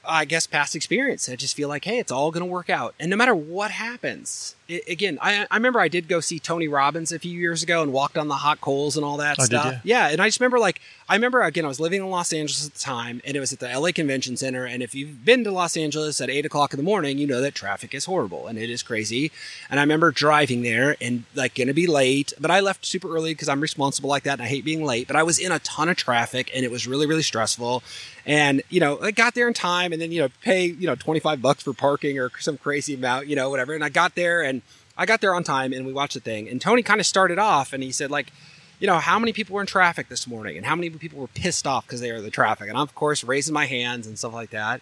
[0.05, 1.29] I guess past experience.
[1.29, 2.95] I just feel like, hey, it's all going to work out.
[2.99, 6.67] And no matter what happens, i again, I, I remember I did go see Tony
[6.67, 9.43] Robbins a few years ago and walked on the hot coals and all that Oh,
[9.43, 9.81] did stuff.
[9.83, 10.09] Yeah.
[10.09, 12.73] And I just remember, like, I remember, again, I was living in Los Angeles at
[12.73, 14.65] the time and it was at the LA Convention Center.
[14.65, 17.41] And if you've been to Los Angeles at eight o'clock in the morning, you know
[17.41, 19.31] that traffic is horrible and it is crazy.
[19.69, 23.13] And I remember driving there and, like, going to be late, but I left super
[23.13, 25.07] early because I'm responsible like that and I hate being late.
[25.07, 27.83] But I was in a ton of traffic and it was really, really stressful.
[28.25, 30.95] And, you know, I got there in time and then, you know, pay, you know,
[30.95, 33.73] 25 bucks for parking or some crazy amount, you know, whatever.
[33.73, 34.60] And I got there and
[34.97, 36.49] I got there on time and we watched the thing.
[36.49, 38.31] And Tony kind of started off and he said, like,
[38.79, 41.27] you know, how many people were in traffic this morning and how many people were
[41.27, 42.67] pissed off because they were in the traffic.
[42.67, 44.81] And I'm, of course, raising my hands and stuff like that.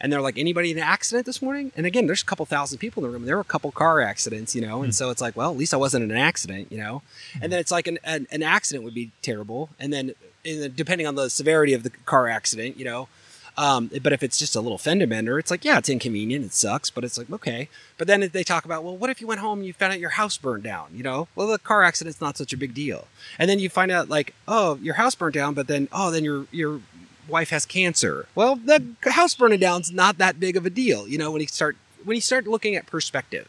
[0.00, 1.70] And they're like, anybody in an accident this morning?
[1.76, 3.24] And again, there's a couple thousand people in the room.
[3.24, 4.82] There were a couple car accidents, you know.
[4.82, 4.92] And hmm.
[4.92, 7.02] so it's like, well, at least I wasn't in an accident, you know.
[7.34, 7.50] And hmm.
[7.50, 9.70] then it's like an, an, an accident would be terrible.
[9.78, 13.08] And then in the, depending on the severity of the car accident, you know,
[13.56, 16.52] um, but if it's just a little fender bender, it's like, yeah, it's inconvenient, it
[16.52, 17.68] sucks, but it's like, okay.
[17.98, 20.00] But then they talk about, well, what if you went home and you found out
[20.00, 20.88] your house burned down?
[20.94, 23.08] You know, well, the car accident's not such a big deal.
[23.38, 26.24] And then you find out, like, oh, your house burned down, but then, oh, then
[26.24, 26.80] your your
[27.28, 28.26] wife has cancer.
[28.34, 31.46] Well, the house burning down's not that big of a deal, you know, when you
[31.46, 33.48] start when you start looking at perspective.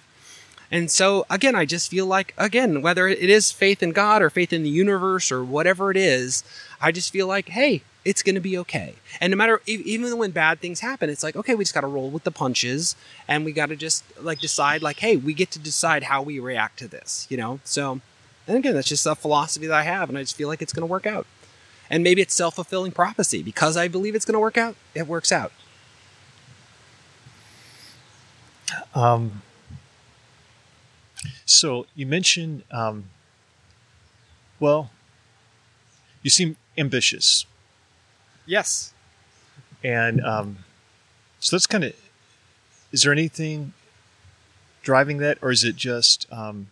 [0.72, 4.30] And so again, I just feel like again, whether it is faith in God or
[4.30, 6.44] faith in the universe or whatever it is,
[6.82, 8.96] I just feel like, hey, it's going to be okay.
[9.22, 11.88] And no matter even when bad things happen, it's like, okay, we just got to
[11.88, 12.96] roll with the punches
[13.28, 16.40] and we got to just like decide like, hey, we get to decide how we
[16.40, 17.60] react to this, you know?
[17.64, 18.02] So,
[18.48, 20.74] and again, that's just a philosophy that I have and I just feel like it's
[20.74, 21.26] going to work out.
[21.90, 24.76] And maybe it's self-fulfilling prophecy because I believe it's going to work out.
[24.94, 25.52] It works out.
[28.96, 29.44] Um,
[31.46, 33.06] so you mentioned, um,
[34.60, 34.90] well,
[36.22, 37.46] you seem ambitious,
[38.46, 38.94] Yes.
[39.84, 40.58] and um,
[41.40, 41.94] so that's kind of.
[42.92, 43.74] Is there anything
[44.82, 46.68] driving that, or is it just um,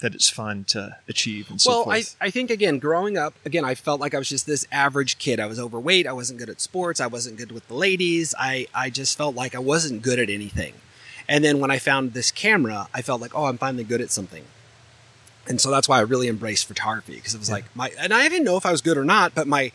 [0.00, 2.04] that it's fun to achieve and so well, I.
[2.20, 5.38] I think again, growing up, again, I felt like I was just this average kid.
[5.40, 6.06] I was overweight.
[6.06, 7.00] I wasn't good at sports.
[7.00, 8.34] I wasn't good with the ladies.
[8.38, 10.74] I, I just felt like I wasn't good at anything.
[11.28, 14.10] And then when I found this camera, I felt like, oh, I'm finally good at
[14.10, 14.44] something.
[15.46, 17.56] And so that's why I really embraced photography because it was Yeah.
[17.56, 19.70] like my, and I didn't know if I was good or not, but my,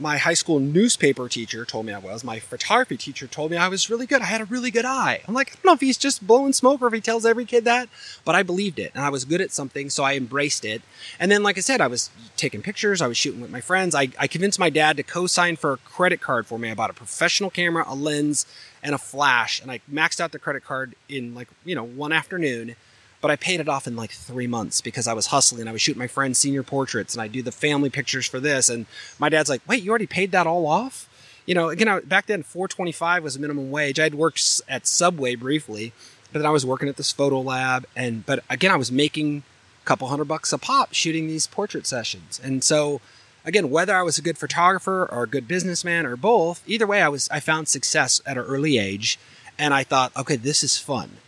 [0.00, 2.24] my high school newspaper teacher told me I was.
[2.24, 4.22] My photography teacher told me I was really good.
[4.22, 5.20] I had a really good eye.
[5.28, 7.44] I'm like, I don't know if he's just blowing smoke or if he tells every
[7.44, 7.88] kid that,
[8.24, 10.82] but I believed it and I was good at something, so I embraced it.
[11.18, 13.94] And then, like I said, I was taking pictures, I was shooting with my friends.
[13.94, 16.70] I, I convinced my dad to co sign for a credit card for me.
[16.70, 18.46] I bought a professional camera, a lens,
[18.82, 22.12] and a flash, and I maxed out the credit card in like, you know, one
[22.12, 22.74] afternoon
[23.20, 25.68] but I paid it off in like three months because I was hustling.
[25.68, 28.68] I was shooting my friend's senior portraits and I do the family pictures for this.
[28.68, 28.86] And
[29.18, 31.08] my dad's like, wait, you already paid that all off?
[31.46, 33.98] You know, again, I, back then, 425 was the minimum wage.
[33.98, 35.92] I had worked at Subway briefly,
[36.32, 37.86] but then I was working at this photo lab.
[37.94, 39.42] And, but again, I was making
[39.82, 42.40] a couple hundred bucks a pop shooting these portrait sessions.
[42.42, 43.00] And so,
[43.44, 47.02] again, whether I was a good photographer or a good businessman or both, either way,
[47.02, 49.18] I was, I found success at an early age.
[49.58, 51.18] And I thought, okay, this is fun.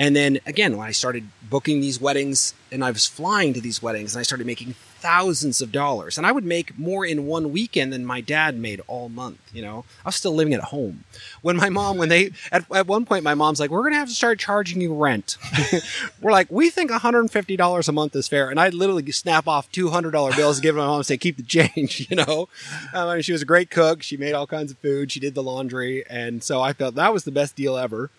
[0.00, 3.82] And then again, when I started booking these weddings and I was flying to these
[3.82, 7.52] weddings and I started making thousands of dollars and I would make more in one
[7.52, 11.04] weekend than my dad made all month, you know, I was still living at home
[11.42, 13.98] when my mom, when they, at, at one point, my mom's like, we're going to
[13.98, 15.36] have to start charging you rent.
[16.22, 18.48] we're like, we think $150 a month is fair.
[18.48, 22.06] And I'd literally snap off $200 bills give my mom and say, keep the change,
[22.10, 22.48] you know,
[22.94, 24.02] um, I mean, she was a great cook.
[24.02, 25.12] She made all kinds of food.
[25.12, 26.06] She did the laundry.
[26.08, 28.10] And so I felt that was the best deal ever.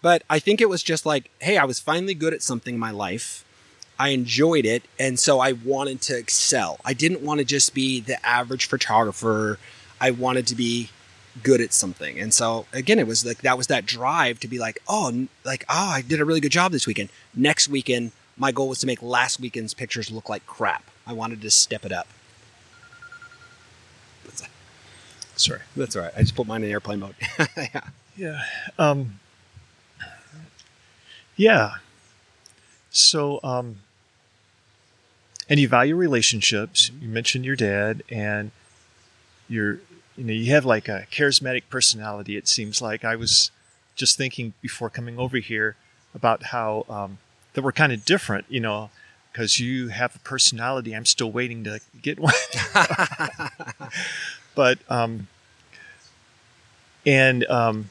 [0.00, 2.80] But I think it was just like, hey, I was finally good at something in
[2.80, 3.44] my life.
[3.98, 6.78] I enjoyed it, and so I wanted to excel.
[6.84, 9.58] I didn't want to just be the average photographer.
[10.00, 10.90] I wanted to be
[11.42, 12.18] good at something.
[12.18, 15.64] And so again, it was like that was that drive to be like, oh, like
[15.68, 17.08] oh, I did a really good job this weekend.
[17.34, 20.84] Next weekend, my goal was to make last weekend's pictures look like crap.
[21.06, 22.06] I wanted to step it up.
[25.38, 25.60] Sorry.
[25.76, 26.12] That's all right.
[26.16, 27.14] I just put mine in airplane mode.
[27.56, 27.80] yeah.
[28.16, 28.42] Yeah.
[28.76, 29.20] Um,
[31.38, 31.74] yeah.
[32.90, 33.76] So, um,
[35.48, 36.90] and you value relationships.
[37.00, 38.50] You mentioned your dad, and
[39.48, 39.80] you're,
[40.16, 42.36] you know, you have like a charismatic personality.
[42.36, 43.50] It seems like I was
[43.94, 45.76] just thinking before coming over here
[46.14, 47.18] about how um,
[47.54, 48.44] that we're kind of different.
[48.48, 48.90] You know,
[49.32, 50.94] because you have a personality.
[50.94, 52.34] I'm still waiting to get one.
[54.56, 55.28] but um,
[57.06, 57.90] and um,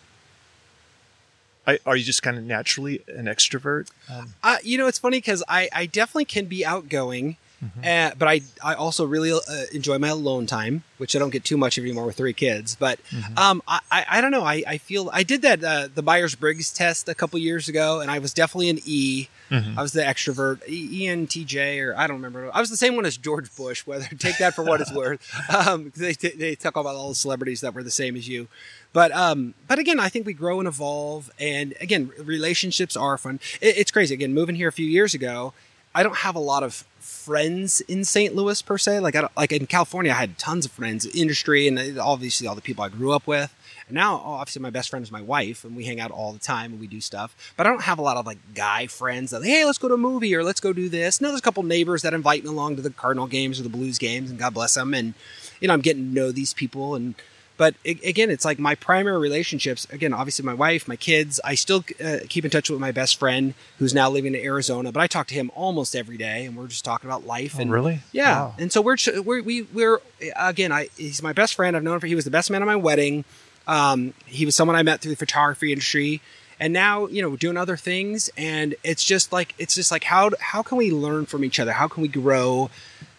[1.68, 3.92] I, are you just kind of naturally an extrovert?
[4.10, 7.36] Um, uh, you know, it's funny because I, I definitely can be outgoing,
[7.84, 9.40] uh, but I I also really uh,
[9.74, 12.76] enjoy my alone time, which I don't get too much of anymore with three kids.
[12.76, 13.00] But
[13.36, 14.44] um, I, I I don't know.
[14.44, 18.00] I, I feel I did that uh, the Myers Briggs test a couple years ago,
[18.00, 19.28] and I was definitely an E.
[19.50, 22.52] I was the extrovert, e- ENTJ, or I don't remember.
[22.54, 23.88] I was the same one as George Bush.
[23.88, 25.22] Whether take that for what it's worth.
[25.50, 28.50] Um, they they talk about all the celebrities that were the same as you.
[28.94, 33.40] But um, but again, I think we grow and evolve, and again, relationships are fun.
[33.62, 34.14] It, it's crazy.
[34.14, 35.54] Again, moving here a few years ago,
[35.98, 38.36] I don't have a lot of friends in St.
[38.36, 39.00] Louis per se.
[39.00, 42.48] Like I don't, like in California, I had tons of friends, industry, and uh, obviously
[42.48, 43.52] all the people I grew up with.
[43.88, 46.34] And now, oh, obviously, my best friend is my wife, and we hang out all
[46.34, 47.36] the time and we do stuff.
[47.58, 49.96] But I don't have a lot of like guy friends that, hey, let's go to
[49.96, 51.20] a movie or let's go do this.
[51.20, 53.70] No, there's a couple neighbors that invite me along to the Cardinal games or the
[53.70, 54.94] Blues games, and God bless them.
[54.94, 55.16] And
[55.60, 57.16] you know, I'm getting to know these people and
[57.58, 61.84] but again it's like my primary relationships again obviously my wife my kids i still
[62.04, 65.08] uh, keep in touch with my best friend who's now living in arizona but i
[65.08, 68.00] talk to him almost every day and we're just talking about life Oh, and really?
[68.12, 68.40] yeah.
[68.42, 68.56] Wow.
[68.60, 70.00] and so we're, we're we, we're
[70.36, 71.76] again i he's my best friend.
[71.76, 73.26] I've known him for he was the best man at my wedding.
[73.68, 76.22] Um, he was someone i met through the photography industry.
[76.60, 80.04] And now you know we're doing other things and it's just like it's just like
[80.06, 81.72] how how can we learn from each other?
[81.74, 82.70] How can we grow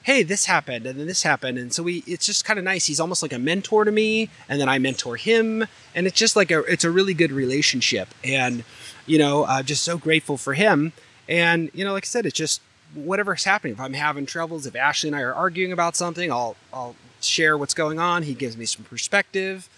[0.08, 2.86] hey this happened and then this happened and so we it's just kind of nice.
[2.86, 6.34] He's almost like a mentor to me and then i mentor him and it's just
[6.34, 8.08] like a it's a really good relationship.
[8.24, 8.64] And
[9.04, 10.94] you know just so grateful for him.
[11.28, 12.62] And you know like i said it's just
[12.94, 13.74] whatever's happening.
[13.74, 17.58] If i'm having troubles if ashley and i are arguing about something i'll i'll share
[17.58, 18.22] what's going on.
[18.22, 19.68] He gives me some perspective.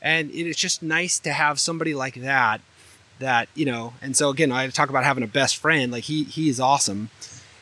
[0.00, 2.62] And it's just nice to have somebody like that
[3.18, 5.92] that you know and so again i talk about having a best friend.
[5.92, 7.10] Like he he is awesome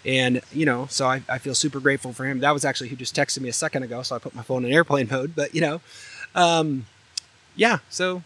[0.05, 2.97] and you know so I, I feel super grateful for him that was actually who
[2.97, 5.55] just texted me a second ago so i put my phone in airplane mode but
[5.55, 5.81] you know
[6.35, 6.87] um
[7.57, 8.23] yeah so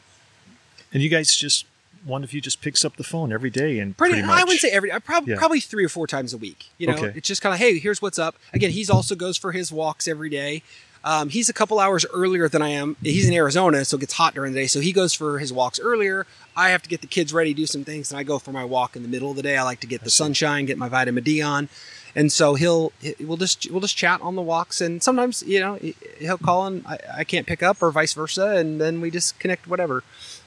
[0.93, 1.67] And you guys just
[2.05, 4.39] one of you just picks up the phone every day and pretty, pretty, much.
[4.41, 5.37] i wouldn't say every I prob- Yeah.
[5.37, 7.12] probably three or four times a week you know Okay.
[7.17, 10.07] it's just kind of hey here's what's up again he's also goes for his walks
[10.09, 10.62] every day
[11.07, 12.97] um, he's a couple hours earlier than i am.
[13.01, 14.66] He's in arizona so it gets hot during the day.
[14.66, 16.27] So he goes for his walks earlier.
[16.57, 18.64] I have to get the kids ready do some things and i go for my
[18.64, 19.57] walk in the middle of the day.
[19.57, 21.69] I like to get the sunshine get my vitamin d on.
[22.16, 24.81] And so he'll we'll just we'll just chat on the walks.
[24.81, 28.12] And sometimes you know he- he'll call and I, I can't pick up or vice
[28.12, 30.03] versa and then we just connect whatever.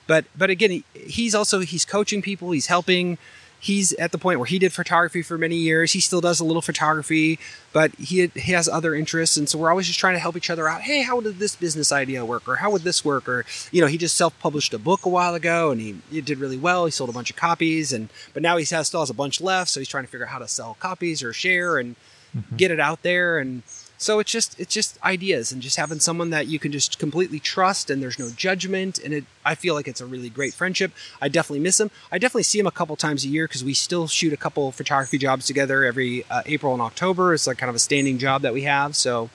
[0.07, 2.51] But but again he's also he's coaching people.
[2.51, 3.17] He's helping
[3.59, 5.93] he's at the point where he did photography for many years.
[5.93, 7.39] He still does a little photography
[7.71, 9.37] but he, he has other interests.
[9.37, 10.81] And so we're always just trying to help each other out.
[10.81, 12.47] Hey how did this business idea work?
[12.47, 13.27] Or how would this work?
[13.27, 16.39] Or you know he just self-published a book a while ago and he, he did
[16.39, 16.85] really well.
[16.85, 19.41] He sold a bunch of copies and but now he has still has a bunch
[19.41, 19.71] left.
[19.71, 21.95] So he's trying to figure out how to sell copies or share and
[22.35, 22.55] mm-hmm.
[22.55, 23.39] get it out there.
[23.39, 23.63] And
[24.01, 27.37] so it's just it's just ideas and just having someone that you can just completely
[27.37, 30.93] trust and there's no judgment and it I feel like it's a really great friendship.
[31.21, 31.91] I definitely miss him.
[32.09, 34.71] I definitely see him a couple times a year because we still shoot a couple
[34.71, 37.33] photography jobs together every uh, April and October.
[37.33, 38.95] It's like kind of a standing job that we have.
[38.95, 39.29] So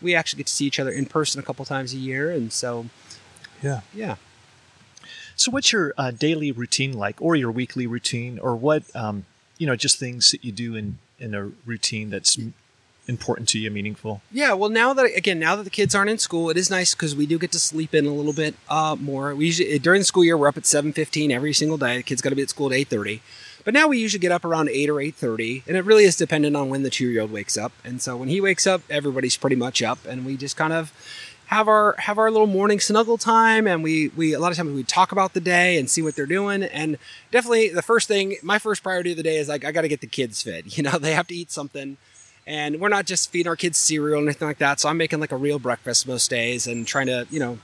[0.00, 2.52] we actually get to see each other in person a couple times a year and
[2.52, 2.86] so
[3.62, 3.80] Yeah.
[3.92, 4.14] yeah.
[5.34, 9.24] So, what's your uh, daily routine like, or your weekly routine, or what um,
[9.56, 12.36] you know, just things that you do in in a routine that's
[13.08, 14.20] important to you, meaningful?
[14.30, 16.94] Yeah, well, now that again, now that the kids aren't in school, it is nice
[16.94, 19.34] because we do get to sleep in a little bit uh, more.
[19.34, 21.96] We usually during the school year we're up at seven fifteen every single day.
[21.96, 23.22] The kids got to be at school at eight thirty,
[23.64, 26.16] but now we usually get up around eight or eight thirty, and it really is
[26.16, 27.72] dependent on when the two year old wakes up.
[27.84, 30.92] And so when he wakes up, everybody's pretty much up, and we just kind of
[31.48, 34.70] have our have our little morning snuggle time and we we a lot of times
[34.70, 36.98] we talk about the day and see what they're doing and
[37.30, 39.88] definitely the first thing my first priority of the day is like I got to
[39.88, 41.96] get the kids fed you know they have to eat something
[42.48, 45.20] and we're not just feeding our kids cereal or anything like that so I'm making
[45.20, 47.58] like a real breakfast most days and trying to you know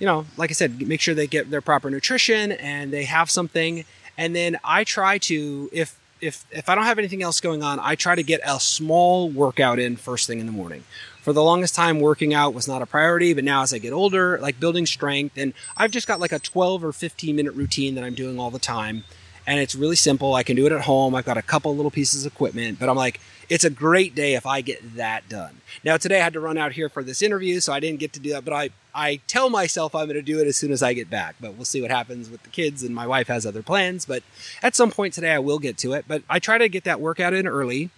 [0.00, 3.30] you know like I said make sure they get their proper nutrition and they have
[3.30, 3.84] something
[4.16, 7.78] and then I try to if if if I don't have anything else going on,
[7.80, 10.84] I try to get a small workout in first thing in the morning.
[11.22, 13.92] For the longest time, working out was not a priority, but now as I get
[13.92, 17.94] older, like building strength, and I've just got like a 12 or 15 minute routine
[17.96, 19.04] that I'm doing all the time
[19.48, 20.34] and it's really simple.
[20.34, 21.14] I can do it at home.
[21.14, 24.34] I've got a couple little pieces of equipment, but I'm like, it's a great day
[24.34, 25.62] if I get that done.
[25.82, 28.12] Now today I had to run out here for this interview, so I didn't get
[28.12, 30.70] to do that, but I I tell myself I'm going to do it as soon
[30.70, 31.36] as I get back.
[31.40, 34.22] But we'll see what happens with the kids and my wife has other plans, but
[34.62, 37.00] at some point today I will get to it, but I try to get that
[37.00, 37.88] workout in early.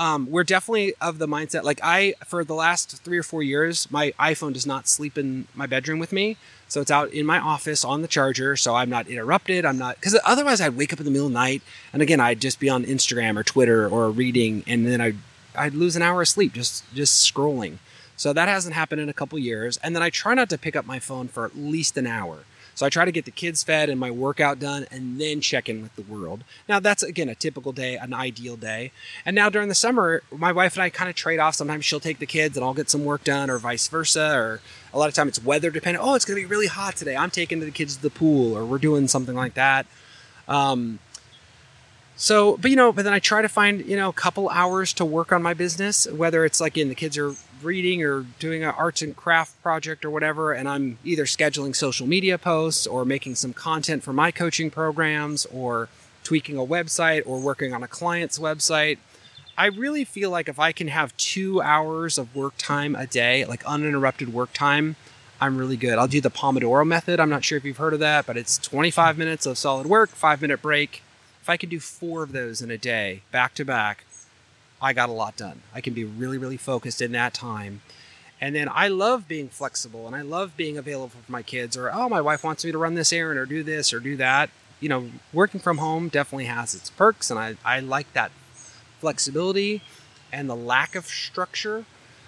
[0.00, 3.90] Um, we're definitely of the mindset like I for the last 3 or 4 years,
[3.90, 6.38] my iPhone does not sleep in my bedroom with me.
[6.68, 9.66] So it's out in my office on the charger, so I'm not interrupted.
[9.66, 11.60] I'm not because otherwise I'd wake up in the middle of the night,
[11.92, 15.16] and again I'd just be on Instagram or Twitter or reading, and then I'd
[15.54, 17.76] I'd lose an hour of sleep just just scrolling.
[18.16, 20.76] So that hasn't happened in a couple years, and then I try not to pick
[20.76, 22.44] up my phone for at least an hour.
[22.74, 25.68] So I try to get the kids fed and my workout done and then check
[25.68, 26.44] in with the world.
[26.68, 28.92] Now that's again a typical day, an ideal day.
[29.24, 31.54] And now during the summer, my wife and I kind of trade off.
[31.54, 34.32] Sometimes she'll take the kids and I'll get some work done or vice versa.
[34.34, 34.60] Or
[34.94, 36.04] a lot of time it's weather dependent.
[36.04, 37.16] Oh, it's going to be really hot today.
[37.16, 39.86] I'm taking the kids to the pool or we're doing something like that.
[40.48, 40.98] Um,
[42.16, 44.92] so, but you know, but then I try to find, you know, a couple hours
[44.94, 48.62] to work on my business, whether it's like in the kids are reading or doing
[48.64, 53.04] an arts and craft project or whatever, and I'm either scheduling social media posts or
[53.04, 55.88] making some content for my coaching programs or
[56.24, 58.98] tweaking a website or working on a client's website.
[59.56, 63.44] I really feel like if I can have two hours of work time a day,
[63.44, 64.96] like uninterrupted work time,
[65.40, 65.98] I'm really good.
[65.98, 67.18] I'll do the Pomodoro method.
[67.18, 70.10] I'm not sure if you've heard of that, but it's 25 minutes of solid work,
[70.10, 71.02] five minute break.
[71.40, 74.04] If I can do four of those in a day, back to back,
[74.82, 75.62] I got a lot done.
[75.74, 77.82] I can be really, really focused in that time.
[78.40, 81.92] And then I love being flexible and I love being available for my kids or,
[81.92, 84.48] oh, my wife wants me to run this errand or do this or do that.
[84.80, 88.30] You know, working from home definitely has its perks and I, I like that
[89.00, 89.82] flexibility
[90.32, 91.84] and the lack of structure.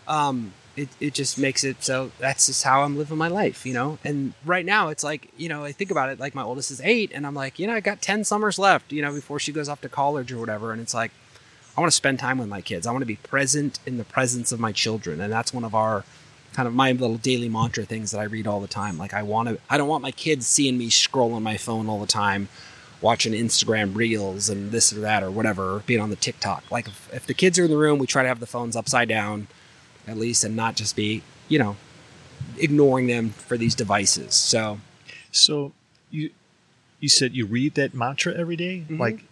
[0.06, 3.72] Um, it, it just makes it so that's just how I'm living my life, you
[3.72, 3.98] know?
[4.04, 6.80] And right now it's like, you know, I think about it like my oldest is
[6.82, 9.52] eight and I'm like, you know, I got 10 summers left, you know, before she
[9.52, 10.72] goes off to college or whatever.
[10.72, 11.10] And it's like,
[11.76, 12.86] I want to spend time with my kids.
[12.86, 15.20] I want to be present in the presence of my children.
[15.20, 16.04] And that's one of our
[16.52, 18.98] kind of my little daily mantra things that I read all the time.
[18.98, 21.88] Like I want to I don't want my kids seeing me scroll on my phone
[21.88, 22.48] all the time,
[23.00, 26.70] watching Instagram reels and this or that or whatever, being on the TikTok.
[26.70, 28.76] Like if, if the kids are in the room, we try to have the phones
[28.76, 29.46] upside down
[30.06, 31.76] at least and not just be, you know,
[32.58, 34.34] ignoring them for these devices.
[34.34, 34.78] So
[35.30, 35.72] So
[36.10, 36.30] you
[37.00, 38.84] you said you read that mantra every day?
[38.88, 38.98] Mhm.
[38.98, 39.24] Like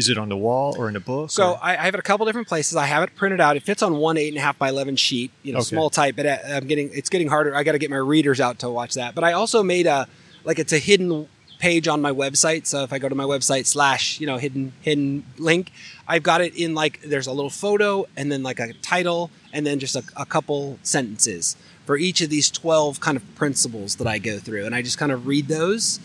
[0.00, 1.30] is it on the wall or in a book?
[1.30, 2.74] So I, I have it a couple different places.
[2.76, 3.56] I have it printed out.
[3.56, 5.66] It fits on one eight and a half by eleven sheet, you know, Okay.
[5.74, 6.16] small type.
[6.16, 7.54] But uh, I'm getting it's getting harder.
[7.54, 9.14] I got to get my readers out to watch that.
[9.14, 10.08] But I also made a
[10.44, 12.66] like it's a hidden page on my website.
[12.66, 15.70] So if I go to my website slash you know hidden hidden link,
[16.08, 19.66] I've got it in like there's a little photo and then like a title and
[19.66, 24.06] then just a, a couple sentences for each of these twelve kind of principles that
[24.06, 26.00] I go through, and I just kind of read those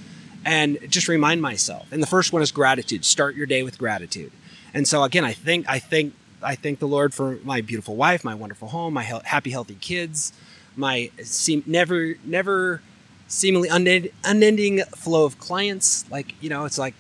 [0.46, 1.92] and just remind myself.
[1.92, 3.04] And the first one is gratitude.
[3.04, 4.32] Start your day with gratitude.
[4.74, 8.24] And so again, I think I think I thank the Lord for my beautiful wife,
[8.24, 10.32] my wonderful home, my he- happy, healthy kids,
[10.76, 12.82] my seem never never
[13.28, 16.10] seemingly unend- unending flow of clients.
[16.12, 16.94] Like you know, it's like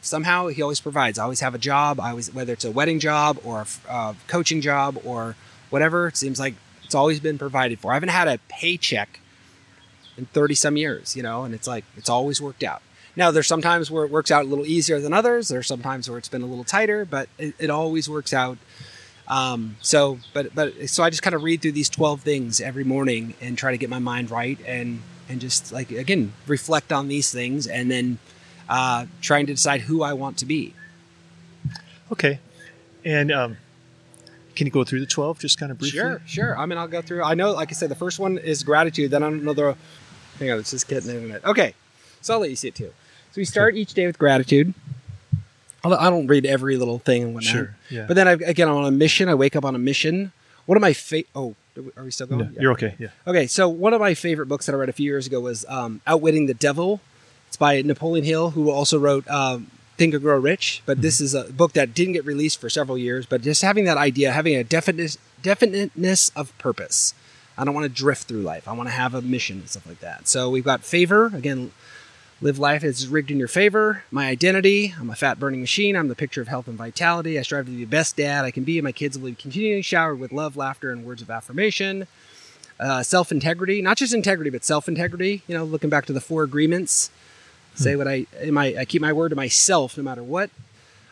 [0.00, 1.18] somehow He always provides.
[1.18, 1.98] I always have a job.
[1.98, 5.34] I always whether it's a wedding job or a uh, coaching job or
[5.70, 6.06] whatever.
[6.06, 7.90] It seems like it's always been provided for.
[7.90, 9.18] I haven't had a paycheck
[10.16, 12.82] in 30 some years, you know, and it's like it's always worked out.
[13.14, 15.48] Now, there's sometimes where it works out a little easier than others.
[15.48, 18.56] There's sometimes where it's been a little tighter, but it, it always works out.
[19.28, 22.84] Um, so, but but so I just kind of read through these 12 things every
[22.84, 27.08] morning and try to get my mind right and and just like again reflect on
[27.08, 28.18] these things and then
[28.68, 30.74] uh, trying to decide who I want to be.
[32.10, 32.40] okay.
[33.04, 33.56] And um
[34.54, 35.98] can you go through the 12 just kind of briefly?
[35.98, 36.58] Sure, sure.
[36.58, 37.22] I mean, I'll go through.
[37.22, 39.10] I know, like I said, the first one is gratitude.
[39.10, 39.76] Then I don't know the.
[40.38, 41.44] Hang on, let's just get the internet.
[41.44, 41.74] Okay,
[42.20, 42.92] so I'll let you see it too.
[43.32, 44.74] So we start each day with gratitude.
[45.84, 47.52] I'll- I don't read every little thing and whatnot.
[47.52, 47.76] Sure.
[47.90, 48.04] Yeah.
[48.06, 49.28] But then I, again, I'm on a mission.
[49.28, 50.32] I wake up on a mission.
[50.66, 51.54] One of my fa- oh,
[51.96, 52.40] are we still going?
[52.42, 52.60] No, Yeah.
[52.60, 52.94] You're okay.
[52.98, 53.08] Yeah.
[53.26, 55.64] Okay, so one of my favorite books that I read a few years ago was
[55.68, 57.00] um, Outwitting the Devil.
[57.48, 59.66] It's by Napoleon Hill, who also wrote um,
[59.96, 60.82] Think and Grow Rich.
[60.86, 63.26] But this is a book that didn't get released for several years.
[63.26, 67.14] But just having that idea, having a definite definiteness of purpose.
[67.58, 68.66] I don't want to drift through life.
[68.68, 70.28] I want to have a mission and stuff like that.
[70.28, 71.72] So we've got favor again.
[72.42, 74.02] Live life as rigged in your favor.
[74.10, 74.94] My identity.
[74.98, 75.94] I'm a fat burning machine.
[75.94, 77.38] I'm the picture of health and vitality.
[77.38, 78.78] I strive to be the best dad I can be.
[78.78, 82.08] and My kids will be continually showered with love, laughter, and words of affirmation
[82.80, 85.42] uh, self integrity, not just integrity, but self integrity.
[85.46, 87.12] You know, looking back to the four agreements,
[87.76, 88.58] say what I am.
[88.58, 90.50] I, I keep my word to myself no matter what.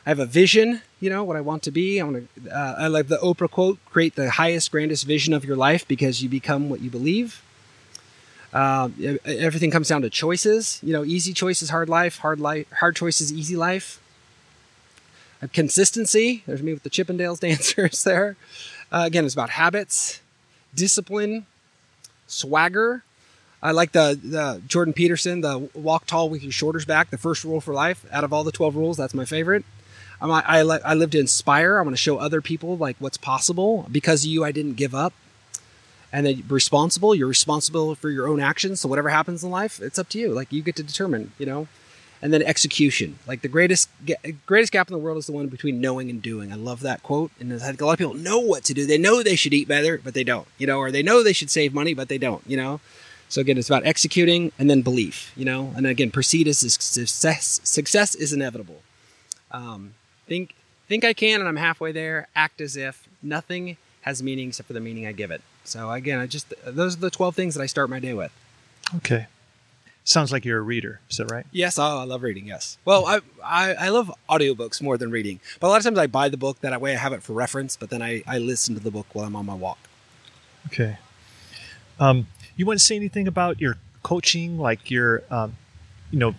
[0.05, 2.01] I have a vision, you know, what I want to be.
[2.01, 5.45] I want to, uh, I like the Oprah quote, create the highest, grandest vision of
[5.45, 7.41] your life because you become what you believe.
[8.53, 8.89] Uh,
[9.25, 10.81] everything comes down to choices.
[10.83, 14.01] You know, easy choices, hard life, hard life, hard choices, easy life.
[15.43, 16.43] Uh, consistency.
[16.47, 18.37] There's me with the Chippendales dancers there.
[18.93, 20.21] Uh, again, it's about habits,
[20.75, 21.47] discipline,
[22.27, 23.05] swagger.
[23.63, 27.45] I like the, the Jordan Peterson, the walk tall with your shoulders back, the first
[27.45, 28.05] rule for life.
[28.11, 29.65] Out of all the 12 rules, that's my favorite.
[30.21, 31.79] I'm, I, I, I live to inspire.
[31.79, 33.87] I want to show other people like what's possible.
[33.93, 35.13] Because of you, I didn't give up
[36.13, 37.15] and then responsible.
[37.15, 38.81] You're responsible for your own actions.
[38.81, 40.33] So whatever happens in life, it's up to you.
[40.33, 41.69] Like you get to determine, you know.
[42.23, 43.19] And then execution.
[43.27, 43.89] Like the greatest
[44.45, 46.53] greatest gap in the world is the one between knowing and doing.
[46.53, 47.31] I love that quote.
[47.41, 48.87] And I think a lot of people know what to do.
[48.87, 50.47] They know they should eat better, but they don't.
[50.59, 52.43] You know, or they know they should save money, but they don't.
[52.47, 52.81] You know.
[53.31, 55.33] So again, it's about executing and then belief.
[55.35, 55.73] You know.
[55.75, 57.61] And again, proceed as success.
[57.65, 58.83] Success is inevitable.
[59.51, 59.95] Um,
[60.27, 60.55] think
[60.89, 62.29] think I can, and I'm halfway there.
[62.37, 65.41] Act as if nothing has meaning except for the meaning I give it.
[65.65, 68.33] So again, I just those are the twelve things that I start my day with.
[68.97, 69.27] Okay.
[70.03, 71.01] Sounds like you're a reader.
[71.11, 71.47] Is that right?
[71.53, 72.47] Yes, oh, I love reading.
[72.47, 72.79] Yes.
[72.85, 75.39] Well, I, I, I love audiobooks more than reading.
[75.61, 77.35] But a lot of times I buy the book that way I have it for
[77.35, 77.77] reference.
[77.77, 79.79] But then I, I listen to the book while I'm on my walk.
[80.67, 80.97] Okay.
[82.01, 85.57] Um, you want to say anything about your coaching, like your, um,
[86.11, 86.35] you know,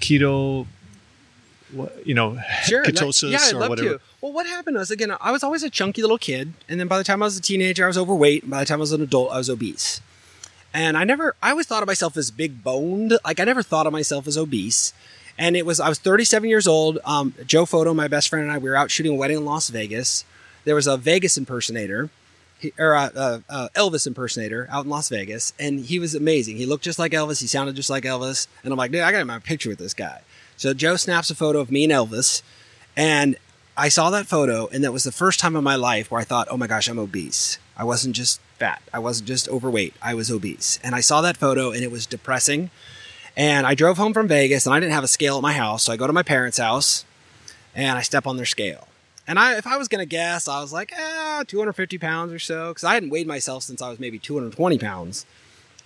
[0.00, 0.66] keto
[2.04, 3.88] you know, sure, ketosis yeah, I'd or whatever.
[3.94, 4.00] To.
[4.20, 6.98] Well, what happened was again, I was always a chunky little kid, and then by
[6.98, 8.42] the time I was a teenager, I was overweight.
[8.42, 10.00] And by the time I was an adult, I was obese.
[10.76, 13.16] And I never, I always thought of myself as big boned.
[13.24, 14.92] Like I never thought of myself as obese.
[15.38, 16.98] And it was, I was 37 years old.
[17.04, 19.44] Um, Joe Photo, my best friend, and I, we were out shooting a wedding in
[19.44, 20.24] Las Vegas.
[20.64, 22.10] There was a Vegas impersonator,
[22.58, 26.56] he, or uh, uh, uh, Elvis impersonator out in Las Vegas, and he was amazing.
[26.56, 27.40] He looked just like Elvis.
[27.40, 28.46] He sounded just like Elvis.
[28.64, 30.22] And I'm like, dude, I got my picture with this guy.
[30.56, 32.42] So Joe snaps a photo of me and Elvis,
[32.96, 33.36] and
[33.76, 36.24] I saw that photo, and that was the first time in my life where I
[36.24, 37.58] thought, oh my gosh, I'm obese.
[37.76, 38.80] I wasn't just fat.
[38.92, 39.92] I wasn't just overweight.
[40.00, 40.80] I was obese.
[40.82, 42.70] And I saw that photo, and it was depressing.
[43.36, 45.84] And I drove home from Vegas, and I didn't have a scale at my house,
[45.84, 47.04] so I go to my parents' house,
[47.74, 48.88] and I step on their scale.
[49.28, 52.38] And I, if I was going to guess, I was like, ah, 250 pounds or
[52.38, 55.26] so, because I hadn't weighed myself since I was maybe 220 pounds.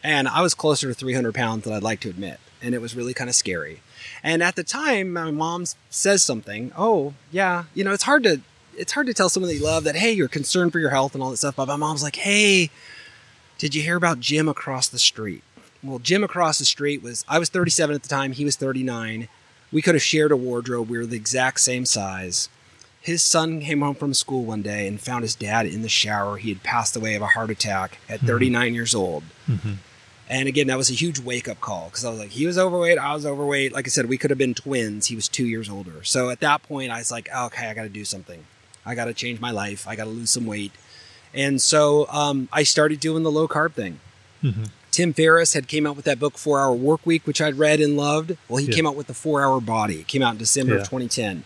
[0.05, 2.39] And I was closer to 300 pounds than I'd like to admit.
[2.62, 3.81] And it was really kind of scary.
[4.23, 6.73] And at the time, my mom says something.
[6.77, 8.41] Oh, yeah, you know, it's hard to
[8.77, 11.15] it's hard to tell someone that you love that hey, you're concerned for your health
[11.15, 11.57] and all that stuff.
[11.57, 12.71] But my mom's like, hey,
[13.59, 15.43] did you hear about Jim across the street?
[15.83, 18.33] Well, Jim across the street was I was 37 at the time.
[18.33, 19.29] He was 39.
[19.73, 20.89] We could have shared a wardrobe.
[20.89, 22.49] We were the exact same size.
[23.01, 26.37] His son came home from school one day and found his dad in the shower.
[26.37, 28.27] He had passed away of a heart attack at mm-hmm.
[28.27, 28.75] 39 mm-hmm.
[28.75, 29.23] years old.
[29.49, 29.73] Mm-hmm.
[30.31, 32.57] And again, that was a huge wake up call because I was like, he was
[32.57, 33.72] overweight, I was overweight.
[33.72, 35.09] Like I said, we could have been twins.
[35.09, 36.05] He was two years older.
[36.05, 38.45] So at that point, I was like, oh, okay, I got to do something.
[38.87, 39.89] I got to change my life.
[39.89, 40.70] I got to lose some weight.
[41.35, 43.99] And so um, I started doing the low carb thing.
[44.43, 44.64] Mm-hmm.
[44.93, 47.81] Tim Ferriss had came out with that book, Four Hour Work Week, which I'd read
[47.81, 48.37] and loved.
[48.49, 48.74] Well, he yeah.
[48.74, 50.01] came out with the Four Hour Body.
[50.01, 50.81] It came out in December yeah.
[50.81, 51.45] of 2010.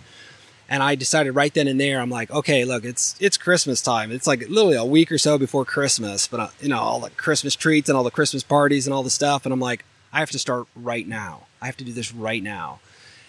[0.69, 4.11] And I decided right then and there, I'm like, okay, look, it's it's Christmas time.
[4.11, 7.11] It's like literally a week or so before Christmas, but uh, you know all the
[7.11, 9.45] Christmas treats and all the Christmas parties and all the stuff.
[9.45, 11.47] And I'm like, I have to start right now.
[11.61, 12.81] I have to do this right now.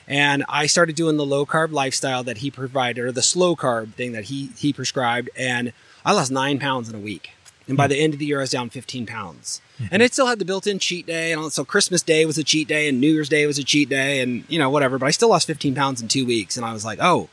[0.07, 3.93] And I started doing the low carb lifestyle that he provided, or the slow carb
[3.95, 5.73] thing that he he prescribed, and
[6.05, 7.31] I lost nine pounds in a week.
[7.67, 9.61] And by the end of the year, I was down 15 pounds.
[9.79, 9.87] Mm-hmm.
[9.91, 12.67] And it still had the built-in cheat day, and so Christmas Day was a cheat
[12.67, 14.97] day, and New Year's Day was a cheat day, and you know whatever.
[14.99, 17.29] But I still lost 15 pounds in two weeks, and I was like, oh,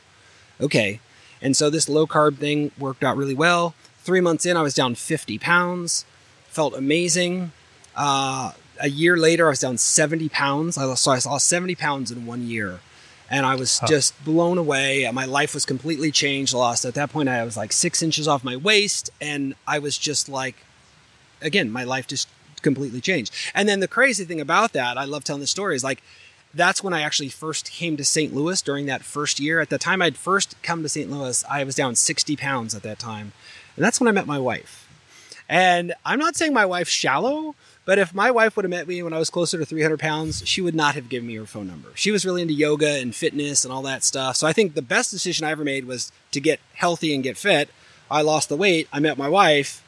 [0.59, 0.99] okay.
[1.41, 3.75] And so this low carb thing worked out really well.
[3.99, 6.05] Three months in, I was down 50 pounds,
[6.47, 7.51] felt amazing.
[7.95, 10.77] Uh, a year later, I was down 70 pounds.
[10.77, 12.79] I lost, so I lost 70 pounds in one year
[13.29, 13.87] and I was huh.
[13.87, 15.09] just blown away.
[15.11, 16.53] My life was completely changed.
[16.53, 19.97] Lost at that point, I was like six inches off my waist, and I was
[19.97, 20.55] just like,
[21.41, 22.27] again, my life just
[22.61, 23.33] completely changed.
[23.53, 26.01] And then the crazy thing about that, I love telling the story, is like
[26.53, 28.33] that's when I actually first came to St.
[28.33, 29.59] Louis during that first year.
[29.59, 31.09] At the time I'd first come to St.
[31.09, 33.33] Louis, I was down 60 pounds at that time,
[33.75, 34.87] and that's when I met my wife.
[35.49, 37.55] And I'm not saying my wife's shallow,
[37.85, 40.47] but if my wife would have met me when I was closer to 300 pounds,
[40.47, 41.89] she would not have given me her phone number.
[41.95, 44.37] She was really into yoga and fitness and all that stuff.
[44.37, 47.37] So I think the best decision I ever made was to get healthy and get
[47.37, 47.69] fit.
[48.09, 48.87] I lost the weight.
[48.93, 49.83] I met my wife,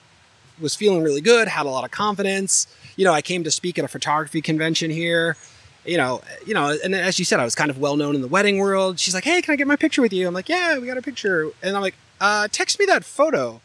[0.59, 2.67] was feeling really good, had a lot of confidence.
[2.95, 5.37] You know, I came to speak at a photography convention here.
[5.85, 8.21] You know, you know, and as you said, I was kind of well known in
[8.21, 8.99] the wedding world.
[8.99, 10.97] She's like, "Hey, can I get my picture with you?" I'm like, "Yeah, we got
[10.97, 13.61] a picture." And I'm like, uh, "Text me that photo."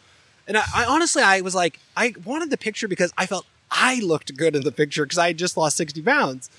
[0.47, 4.01] And I, I honestly, I was like, I wanted the picture because I felt I
[4.01, 6.51] looked good in the picture because I had just lost 60 pounds.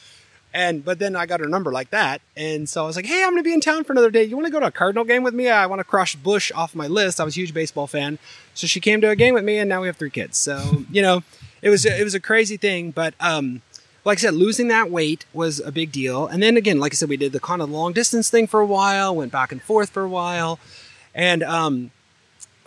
[0.54, 3.24] And but then I got her number like that, and so I was like, "Hey,
[3.24, 4.26] I'm going to be in town for another day.
[4.26, 5.48] You want to go to a Cardinal game with me?
[5.48, 7.22] I want to crush Busch off my list.
[7.22, 8.20] I was a huge baseball fan,
[8.54, 10.38] so she came to a game with me, and now we have three kids.
[10.38, 11.24] So you know,
[11.62, 13.62] it was it was a crazy thing, but um,
[14.04, 16.28] like I said, losing that weight was a big deal.
[16.28, 18.60] And then again, like I said, we did the kind of long distance thing for
[18.60, 20.60] a while, went back and forth for a while,
[21.16, 21.92] and um,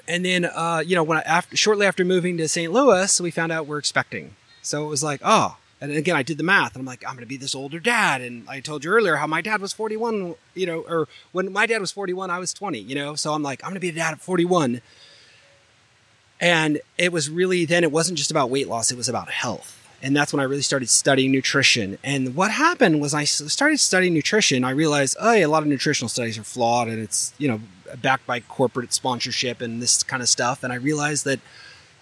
[0.07, 2.73] and then uh, you know, when I, after shortly after moving to St.
[2.73, 4.37] Louis, we found out we're expecting.
[4.63, 7.15] So it was like, oh, and again, I did the math, and I'm like, I'm
[7.15, 8.23] going to be this older dad.
[8.23, 11.67] And I told you earlier how my dad was 41, you know, or when my
[11.67, 13.15] dad was 41, I was 20, you know.
[13.15, 14.81] So I'm like, I'm going to be a dad at 41.
[16.41, 19.81] And it was really then it wasn't just about weight loss; it was about health.
[20.03, 21.97] And that's when I really started studying nutrition.
[22.03, 24.63] And what happened was I started studying nutrition.
[24.63, 27.61] I realized, oh, yeah, a lot of nutritional studies are flawed, and it's you know
[28.01, 30.63] backed by corporate sponsorship and this kind of stuff.
[30.63, 31.41] And I realized that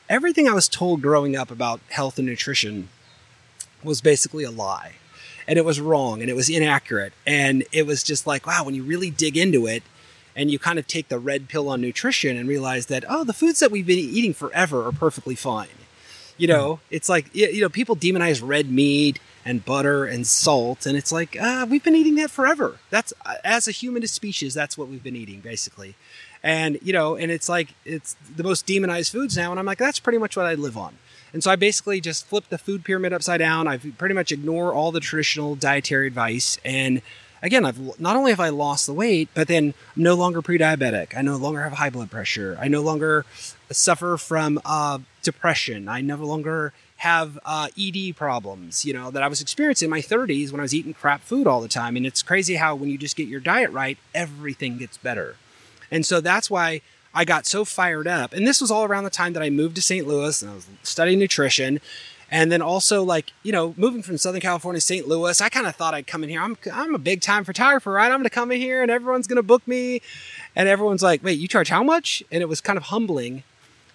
[0.08, 2.88] everything I was told growing up about health and nutrition
[3.82, 4.94] was basically a lie.
[5.48, 7.12] And it was wrong and it was inaccurate.
[7.26, 9.82] And it was just like, wow, when you really dig into it
[10.36, 13.32] and you kind of take the red pill on nutrition and realize that, oh, the
[13.32, 15.68] foods that we've been eating forever are perfectly fine.
[16.38, 20.86] You know, it's like, you know, people demonize red meat and butter and salt.
[20.86, 22.78] And it's like, uh, we've been eating that forever.
[22.90, 23.12] That's,
[23.44, 25.94] as a humanist species, that's what we've been eating, basically.
[26.42, 29.50] And, you know, and it's like, it's the most demonized foods now.
[29.50, 30.96] And I'm like, that's pretty much what I live on.
[31.32, 33.66] And so I basically just flip the food pyramid upside down.
[33.66, 36.58] I pretty much ignore all the traditional dietary advice.
[36.64, 37.00] And
[37.42, 41.16] again, I've not only have I lost the weight, but then I'm no longer pre-diabetic.
[41.16, 42.58] I no longer have high blood pressure.
[42.60, 43.24] I no longer
[43.70, 45.88] suffer from uh, depression.
[45.88, 50.00] I no longer have uh, ED problems, you know, that I was experiencing in my
[50.00, 51.96] 30s when I was eating crap food all the time.
[51.96, 55.34] And it's crazy how when you just get your diet right, everything gets better.
[55.90, 56.80] And so that's why
[57.12, 58.32] I got so fired up.
[58.32, 60.06] And this was all around the time that I moved to St.
[60.06, 61.80] Louis and I was studying nutrition.
[62.30, 65.08] And then also like, you know, moving from Southern California to St.
[65.08, 66.40] Louis, I kind of thought I'd come in here.
[66.40, 68.12] I'm, I'm a big time photographer, right?
[68.12, 70.02] I'm going to come in here and everyone's going to book me.
[70.54, 72.22] And everyone's like, wait, you charge how much?
[72.30, 73.42] And it was kind of humbling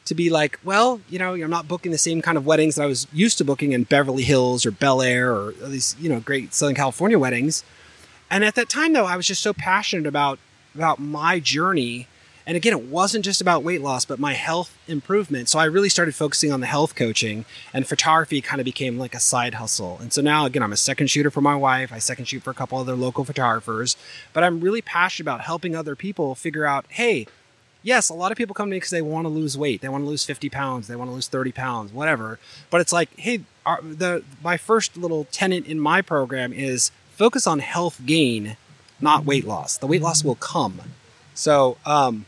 [0.07, 2.83] to be like, well, you know, I'm not booking the same kind of weddings that
[2.83, 6.19] I was used to booking in Beverly Hills or Bel Air or these, you know,
[6.19, 7.63] great Southern California weddings.
[8.29, 10.39] And at that time though, I was just so passionate about,
[10.75, 12.07] about my journey
[12.47, 15.49] and again, it wasn't just about weight loss, but my health improvement.
[15.49, 17.43] So I really started focusing on the health coaching,
[17.73, 19.97] and photography kind of became like a side hustle.
[19.99, 21.91] And so now, again, I'm a second shooter for my wife.
[21.91, 23.97] I second shoot for a couple other local photographers,
[24.31, 27.27] but I'm really passionate about helping other people figure out, hey,
[27.87, 29.81] yes, a lot of people come to me because they want to lose weight.
[29.81, 30.87] They want to lose 50 pounds.
[30.87, 32.37] They want to lose 30 pounds, whatever.
[32.69, 37.47] But it's like, hey, our, the my first little tenant in my program is focus
[37.47, 38.57] on health gain,
[38.99, 39.77] not weight loss.
[39.77, 40.81] The weight loss will come.
[41.33, 42.25] So, um,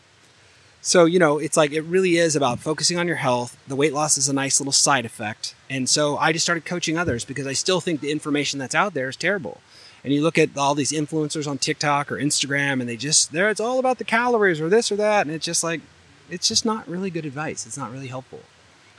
[0.82, 3.58] so, you know, it's like it really is about focusing on your health.
[3.68, 5.56] The weight loss is a nice little side effect.
[5.70, 8.94] And so I just started coaching others because I still think the information that's out
[8.94, 9.60] there is terrible.
[10.04, 13.50] And you look at all these influencers on TikTok or Instagram and they just, there,
[13.50, 15.26] it's all about the calories or this or that.
[15.26, 15.82] And it's just like,
[16.30, 17.66] it's just not really good advice.
[17.66, 18.42] It's not really helpful.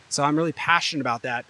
[0.08, 1.44] So I'm really passionate about that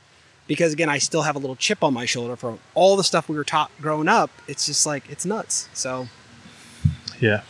[0.47, 3.29] because, again, I still have a little chip on my shoulder from all the stuff
[3.29, 4.31] we were taught growing up.
[4.47, 5.69] It's just like, it's nuts.
[5.73, 6.09] So,
[7.19, 7.43] yeah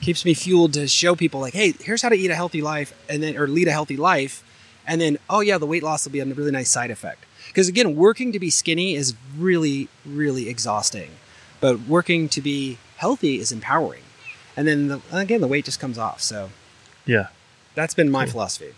[0.00, 2.92] keeps me fueled to show people like, hey, here's how to eat a healthy life
[3.08, 4.44] and then or lead a healthy life.
[4.86, 7.24] And then, oh yeah, the weight loss will be a really nice side effect.
[7.48, 11.10] Because again, working to be skinny is really, really exhausting.
[11.60, 14.02] But working to be healthy is empowering.
[14.56, 16.20] And then the, again, the weight just comes off.
[16.20, 16.50] So
[17.06, 17.28] yeah,
[17.74, 18.32] that's been my cool.
[18.32, 18.74] philosophy.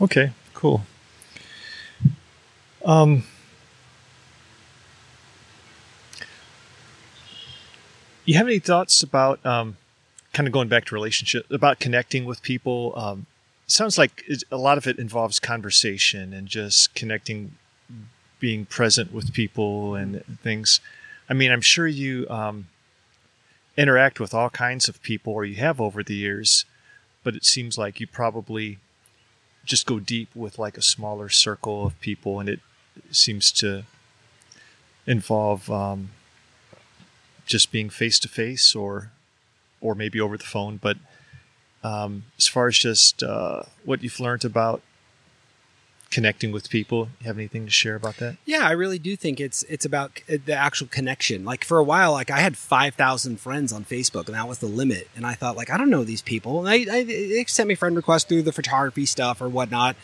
[0.00, 0.82] Okay, cool.
[2.84, 3.24] Um,
[8.24, 9.76] you have any thoughts about um,
[10.32, 13.26] kind of going back to relationship about connecting with people um,
[13.66, 17.52] sounds like a lot of it involves conversation and just connecting
[18.40, 20.80] being present with people and things
[21.28, 22.68] i mean i'm sure you um,
[23.76, 26.64] interact with all kinds of people or you have over the years
[27.22, 28.78] but it seems like you probably
[29.64, 32.60] just go deep with like a smaller circle of people and it
[33.10, 33.84] seems to
[35.06, 36.10] involve um,
[37.46, 39.10] just being face to face or
[39.80, 40.78] or maybe over the phone.
[40.78, 40.96] But
[41.82, 44.82] um, as far as just uh, what you've learned about
[46.14, 48.36] connecting with people, you have anything to share about that?
[48.44, 51.44] Yeah, I really do think it's it's about uh, the actual connection.
[51.44, 54.60] Like for a while, like I had five thousand friends on Facebook, and that was
[54.60, 55.08] the limit.
[55.16, 57.74] And I thought, like, I don't know these people, and I, I they sent me
[57.74, 59.96] friend requests through the photography stuff or whatnot.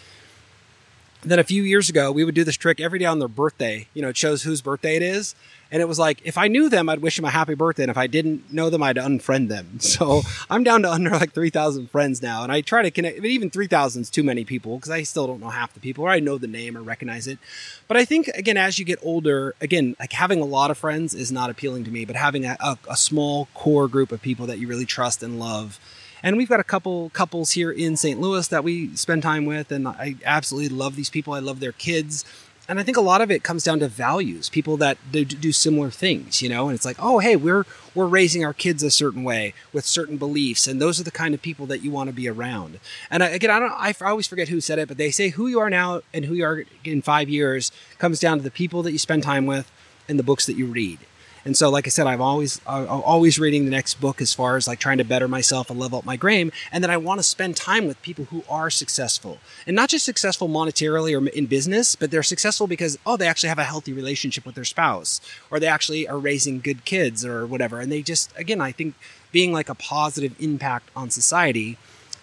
[1.22, 3.86] Then a few years ago, we would do this trick every day on their birthday.
[3.92, 5.34] You know, it shows whose birthday it is.
[5.72, 7.84] And it was like, if I knew them, I'd wish them a happy birthday.
[7.84, 9.78] And if I didn't know them, I'd unfriend them.
[9.90, 12.42] So I'm down to under like 3,000 friends now.
[12.42, 15.26] And I try to connect, but even 3,000 is too many people because I still
[15.26, 17.38] don't know half the people or I know the name or recognize it.
[17.86, 21.12] But I think, again, as you get older, again, like having a lot of friends
[21.12, 24.46] is not appealing to me, but having a, a, a small core group of people
[24.46, 25.78] that you really trust and love
[26.22, 28.20] and we've got a couple couples here in St.
[28.20, 31.32] Louis that we spend time with, and I absolutely love these people.
[31.32, 32.24] I love their kids.
[32.68, 35.90] And I think a lot of it comes down to values, people that do, similar
[35.90, 36.68] things, you know.
[36.68, 37.64] And it's like, oh, hey, we're
[37.96, 41.34] we're raising our kids a certain way with certain beliefs, and those are the kind
[41.34, 42.78] of people that you want to be around.
[43.10, 45.48] And I, again, I don't, I always forget who said it, but they say who
[45.48, 48.84] you are now and who you are in five years comes down to the people
[48.84, 49.68] that you spend time with
[50.08, 51.00] and the books that you read.
[51.44, 54.56] And so, like I said, I'm always I'm always reading the next book as far
[54.56, 56.52] as like trying to better myself and level up my game.
[56.70, 60.04] And then I want to spend time with people who are successful, and not just
[60.04, 63.92] successful monetarily or in business, but they're successful because oh, they actually have a healthy
[63.92, 65.20] relationship with their spouse,
[65.50, 67.80] or they actually are raising good kids or whatever.
[67.80, 68.94] And they just again, I think
[69.32, 71.78] being like a positive impact on society.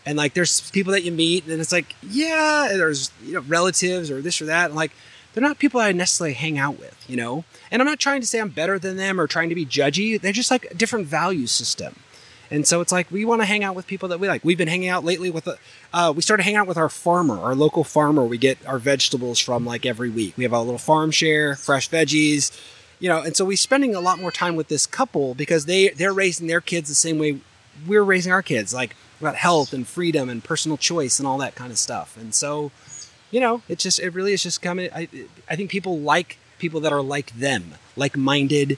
[0.05, 4.09] And like, there's people that you meet, and it's like, yeah, there's you know relatives
[4.09, 4.91] or this or that, and like
[5.37, 7.43] they're not people I necessarily hang out with, you know?
[7.69, 10.19] And I'm not trying to say I'm better than them or trying to be judgy.
[10.19, 11.95] They're just like a different value system.
[12.49, 14.43] And so it's like we want to hang out with people that we like.
[14.43, 15.59] We've been hanging out lately with, a,
[15.93, 18.25] uh, we started hanging out with our farmer, our local farmer.
[18.25, 20.35] We get our vegetables from like every week.
[20.37, 22.59] We have a little farm share, fresh veggies,
[22.99, 23.21] you know.
[23.21, 26.47] And so we're spending a lot more time with this couple because they they're raising
[26.47, 27.41] their kids the same way
[27.85, 31.53] we're raising our kids, like about health and freedom and personal choice and all that
[31.53, 32.17] kind of stuff.
[32.17, 32.71] And so
[33.31, 34.89] you know, it's just it really is just coming.
[34.93, 35.07] I
[35.49, 38.77] I think people like people that are like them, like minded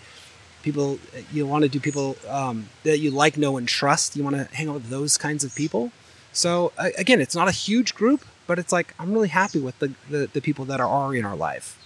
[0.64, 1.00] people.
[1.32, 4.16] You want to do people um, that you like, know, and trust.
[4.16, 5.92] You want to hang out with those kinds of people.
[6.32, 9.94] So again, it's not a huge group, but it's like I'm really happy with the
[10.10, 11.78] the, the people that are in our life.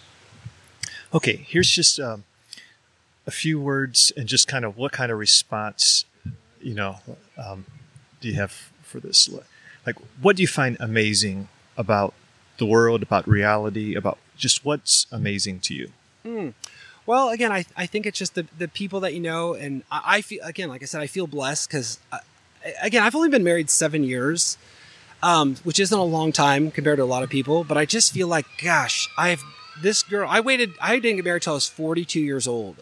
[1.13, 2.23] Okay, here's just um,
[3.27, 6.05] a few words and just kind of what kind of response,
[6.59, 6.97] you know,
[7.37, 7.65] um,
[8.19, 9.29] do you have for this?
[9.85, 12.13] Like, what do you find amazing about
[12.63, 15.91] the world, about reality, about just what's amazing to you?
[16.25, 16.53] Mm.
[17.05, 19.53] Well, again, I, I think it's just the, the people that you know.
[19.53, 22.19] And I, I feel, again, like I said, I feel blessed because, uh,
[22.81, 24.57] again, I've only been married seven years,
[25.21, 27.65] um, which isn't a long time compared to a lot of people.
[27.65, 29.43] But I just feel like, gosh, I've
[29.81, 32.77] this girl, I waited, I didn't get married till I was 42 years old.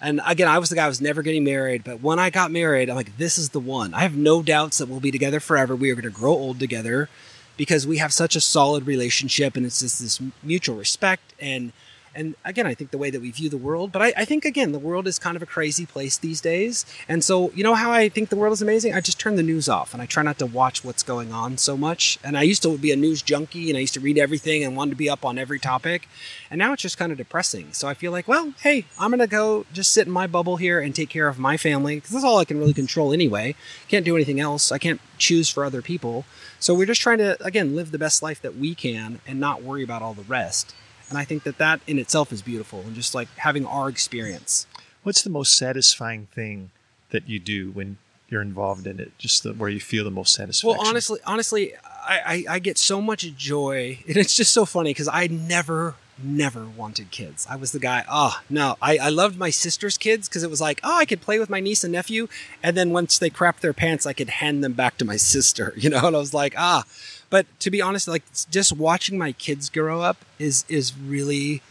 [0.00, 1.82] And again, I was the guy I was never getting married.
[1.82, 3.94] But when I got married, I'm like, this is the one.
[3.94, 5.74] I have no doubts that we'll be together forever.
[5.74, 7.08] We are going to grow old together
[7.56, 11.72] because we have such a solid relationship and it's just this mutual respect and
[12.16, 14.44] and again, I think the way that we view the world, but I, I, think
[14.44, 16.86] again, the world is kind of a crazy place these days.
[17.08, 18.94] And so, you know how I think the world is amazing?
[18.94, 21.58] I just turn the news off and I try not to watch what's going on
[21.58, 22.18] so much.
[22.24, 24.76] And I used to be a news junkie and I used to read everything and
[24.76, 26.08] wanted to be up on every topic.
[26.50, 27.72] And now it's just kind of depressing.
[27.72, 30.80] So I feel like, well, hey, I'm to go just sit in my bubble here
[30.80, 33.54] and take care of my family because that's all I can really control anyway.
[33.88, 34.72] Can't do anything else.
[34.72, 36.24] I can't choose for other people.
[36.58, 39.62] So we're just trying to, again, live the best life that we can and not
[39.62, 40.74] worry about all the rest.
[41.08, 44.66] And I think that that in itself is beautiful and just like having our experience.
[45.02, 46.70] What's the most satisfying thing
[47.10, 47.98] that you do when
[48.28, 49.16] you're involved in it?
[49.18, 50.78] Just the, where you feel the most satisfaction?
[50.78, 53.98] Well, honestly, honestly, I, I, I get so much joy.
[54.08, 57.46] And it's just so funny because I never never wanted kids.
[57.48, 58.76] I was the guy, oh, no.
[58.80, 61.50] I, I loved my sister's kids because it was like, oh, I could play with
[61.50, 62.28] my niece and nephew.
[62.62, 65.74] And then once they crapped their pants, I could hand them back to my sister,
[65.76, 66.06] you know?
[66.06, 66.84] And I was like, ah,
[67.30, 71.62] but to be honest, like just watching my kids grow up is is really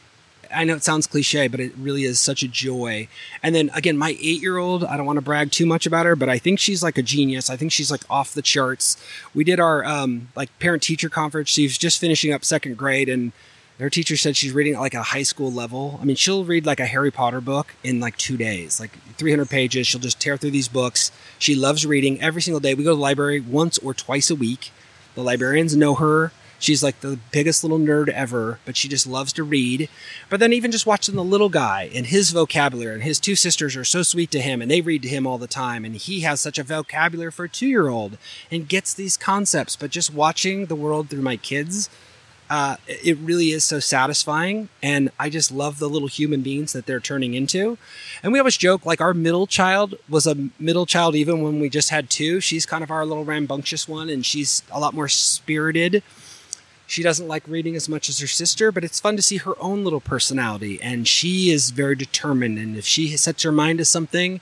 [0.53, 3.07] I know it sounds cliche, but it really is such a joy.
[3.43, 6.05] And then again, my eight year old, I don't want to brag too much about
[6.05, 7.49] her, but I think she's like a genius.
[7.49, 8.97] I think she's like off the charts.
[9.33, 11.49] We did our um, like parent teacher conference.
[11.49, 13.31] She was just finishing up second grade and
[13.79, 15.99] her teacher said she's reading at like a high school level.
[16.01, 19.49] I mean, she'll read like a Harry Potter book in like two days, like 300
[19.49, 19.85] pages.
[19.85, 21.11] She'll just tear through these books.
[21.39, 22.73] She loves reading every single day.
[22.73, 24.71] We go to the library once or twice a week.
[25.15, 26.31] The librarians know her.
[26.59, 29.89] She's like the biggest little nerd ever, but she just loves to read.
[30.29, 33.75] But then even just watching the little guy and his vocabulary, and his two sisters
[33.75, 36.21] are so sweet to him, and they read to him all the time, and he
[36.21, 38.17] has such a vocabulary for a two year old
[38.49, 39.75] and gets these concepts.
[39.75, 41.89] But just watching the world through my kids
[42.49, 44.69] uh, it really is so satisfying.
[44.83, 47.77] And I just love the little human beings that they're turning into.
[48.21, 51.69] And we always joke like our middle child was a middle child even when we
[51.69, 52.39] just had two.
[52.39, 56.03] She's kind of our little rambunctious one, and she's a lot more spirited.
[56.87, 59.59] She doesn't like reading as much as her sister, but it's fun to see her
[59.59, 60.79] own little personality.
[60.81, 62.59] And she is very determined.
[62.59, 64.39] And if she sets her mind to something,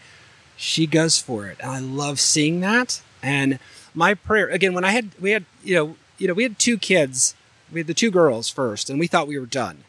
[0.58, 1.58] she goes for it.
[1.62, 3.02] And I love seeing that.
[3.22, 3.60] And
[3.96, 6.78] my prayer again, when I had, we had, you know, you know, we had two
[6.78, 7.34] kids
[7.74, 9.84] we had the two girls first, and we thought we were done.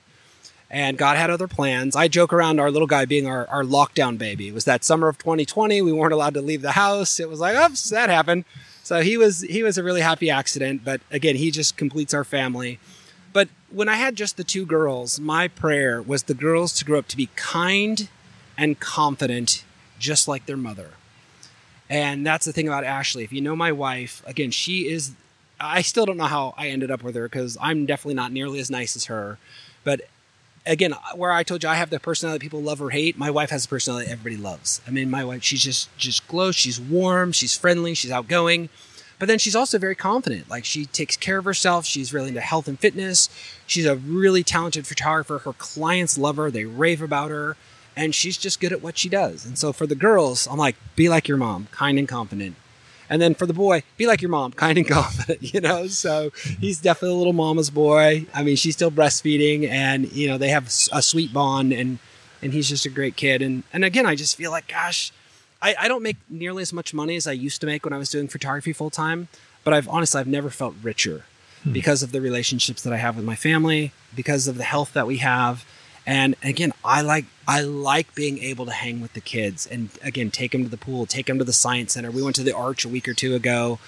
[0.70, 1.94] And God had other plans.
[1.94, 4.48] I joke around our little guy being our, our lockdown baby.
[4.48, 5.82] It was that summer of 2020.
[5.82, 7.20] We weren't allowed to leave the house.
[7.20, 8.44] It was like, oops, that happened.
[8.82, 10.84] So he was he was a really happy accident.
[10.84, 12.80] But again, he just completes our family.
[13.32, 16.98] But when I had just the two girls, my prayer was the girls to grow
[16.98, 18.08] up to be kind
[18.56, 19.64] and confident,
[19.98, 20.90] just like their mother.
[21.90, 23.24] And that's the thing about Ashley.
[23.24, 25.12] If you know my wife, again, she is.
[25.60, 28.58] I still don't know how I ended up with her because I'm definitely not nearly
[28.60, 29.38] as nice as her.
[29.84, 30.02] But
[30.66, 33.50] again, where I told you I have the personality people love or hate, my wife
[33.50, 34.80] has a personality everybody loves.
[34.86, 36.56] I mean, my wife, she's just just glows.
[36.56, 37.32] She's warm.
[37.32, 37.94] She's friendly.
[37.94, 38.68] She's outgoing.
[39.18, 40.50] But then she's also very confident.
[40.50, 41.86] Like she takes care of herself.
[41.86, 43.28] She's really into health and fitness.
[43.66, 45.38] She's a really talented photographer.
[45.38, 46.50] Her clients love her.
[46.50, 47.56] They rave about her
[47.96, 49.46] and she's just good at what she does.
[49.46, 52.56] And so for the girls, I'm like, be like your mom, kind and confident.
[53.10, 55.86] And then for the boy, be like your mom, kind and confident, you know?
[55.86, 56.30] So
[56.60, 58.26] he's definitely a little mama's boy.
[58.34, 61.98] I mean, she's still breastfeeding and, you know, they have a sweet bond and,
[62.42, 63.42] and he's just a great kid.
[63.42, 65.12] And, and again, I just feel like, gosh,
[65.60, 67.98] I, I don't make nearly as much money as I used to make when I
[67.98, 69.28] was doing photography full time,
[69.64, 71.24] but I've honestly, I've never felt richer
[71.62, 71.72] hmm.
[71.72, 75.06] because of the relationships that I have with my family, because of the health that
[75.06, 75.64] we have
[76.06, 80.30] and again, I like I like being able to hang with the kids and again
[80.30, 82.10] take them to the pool, take them to the science center.
[82.10, 83.78] We went to the Arch a week or two ago,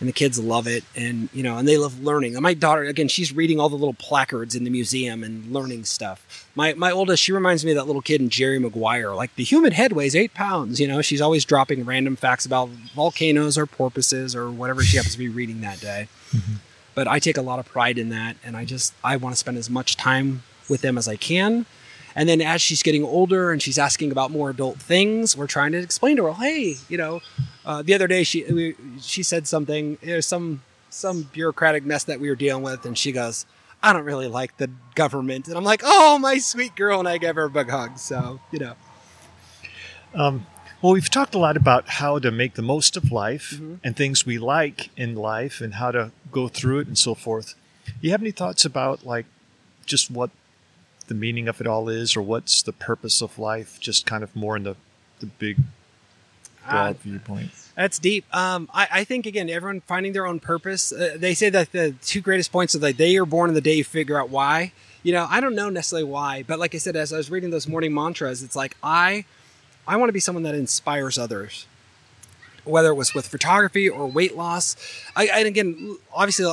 [0.00, 2.34] and the kids love it, and you know, and they love learning.
[2.34, 5.84] And my daughter, again, she's reading all the little placards in the museum and learning
[5.84, 6.48] stuff.
[6.54, 9.14] My my oldest, she reminds me of that little kid in Jerry Maguire.
[9.14, 10.80] Like the human head weighs eight pounds.
[10.80, 15.14] You know, she's always dropping random facts about volcanoes or porpoises or whatever she happens
[15.14, 16.08] to be reading that day.
[16.32, 16.54] Mm-hmm.
[16.94, 19.38] But I take a lot of pride in that, and I just I want to
[19.38, 21.66] spend as much time with them as I can.
[22.14, 25.72] And then as she's getting older and she's asking about more adult things, we're trying
[25.72, 27.20] to explain to her, hey, you know,
[27.64, 32.18] uh, the other day she we, she said something, there's some some bureaucratic mess that
[32.18, 33.46] we were dealing with, and she goes,
[33.82, 37.18] I don't really like the government, and I'm like, oh, my sweet girl, and I
[37.18, 37.98] give her a big hug.
[37.98, 38.74] So you know.
[40.14, 40.46] Um,
[40.82, 43.74] well, we've talked a lot about how to make the most of life mm-hmm.
[43.84, 47.54] and things we like in life and how to go through it and so forth.
[48.00, 49.26] You have any thoughts about like
[49.84, 50.30] just what
[51.10, 53.78] the meaning of it all is, or what's the purpose of life?
[53.80, 54.76] Just kind of more in the
[55.18, 55.58] the big
[56.64, 57.50] broad uh, viewpoint.
[57.74, 58.24] That's deep.
[58.34, 60.92] Um, I, I, think again, everyone finding their own purpose.
[60.92, 63.60] Uh, they say that the two greatest points are the day you're born and the
[63.60, 64.72] day you figure out why.
[65.02, 67.50] You know, I don't know necessarily why, but like I said, as I was reading
[67.50, 69.24] those morning mantras, it's like I,
[69.86, 71.66] I want to be someone that inspires others
[72.70, 74.76] whether it was with photography or weight loss.
[75.14, 76.46] I, and again, obviously,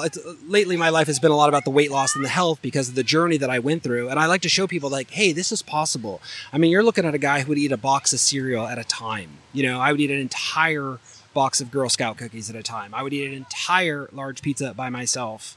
[0.47, 2.89] lately my life has been a lot about the weight loss and the health because
[2.89, 4.09] of the journey that I went through.
[4.09, 6.21] And I like to show people, like, hey, this is possible.
[6.51, 8.77] I mean, you're looking at a guy who would eat a box of cereal at
[8.77, 9.29] a time.
[9.53, 10.99] You know, I would eat an entire
[11.33, 12.93] box of Girl Scout cookies at a time.
[12.93, 15.55] I would eat an entire large pizza by myself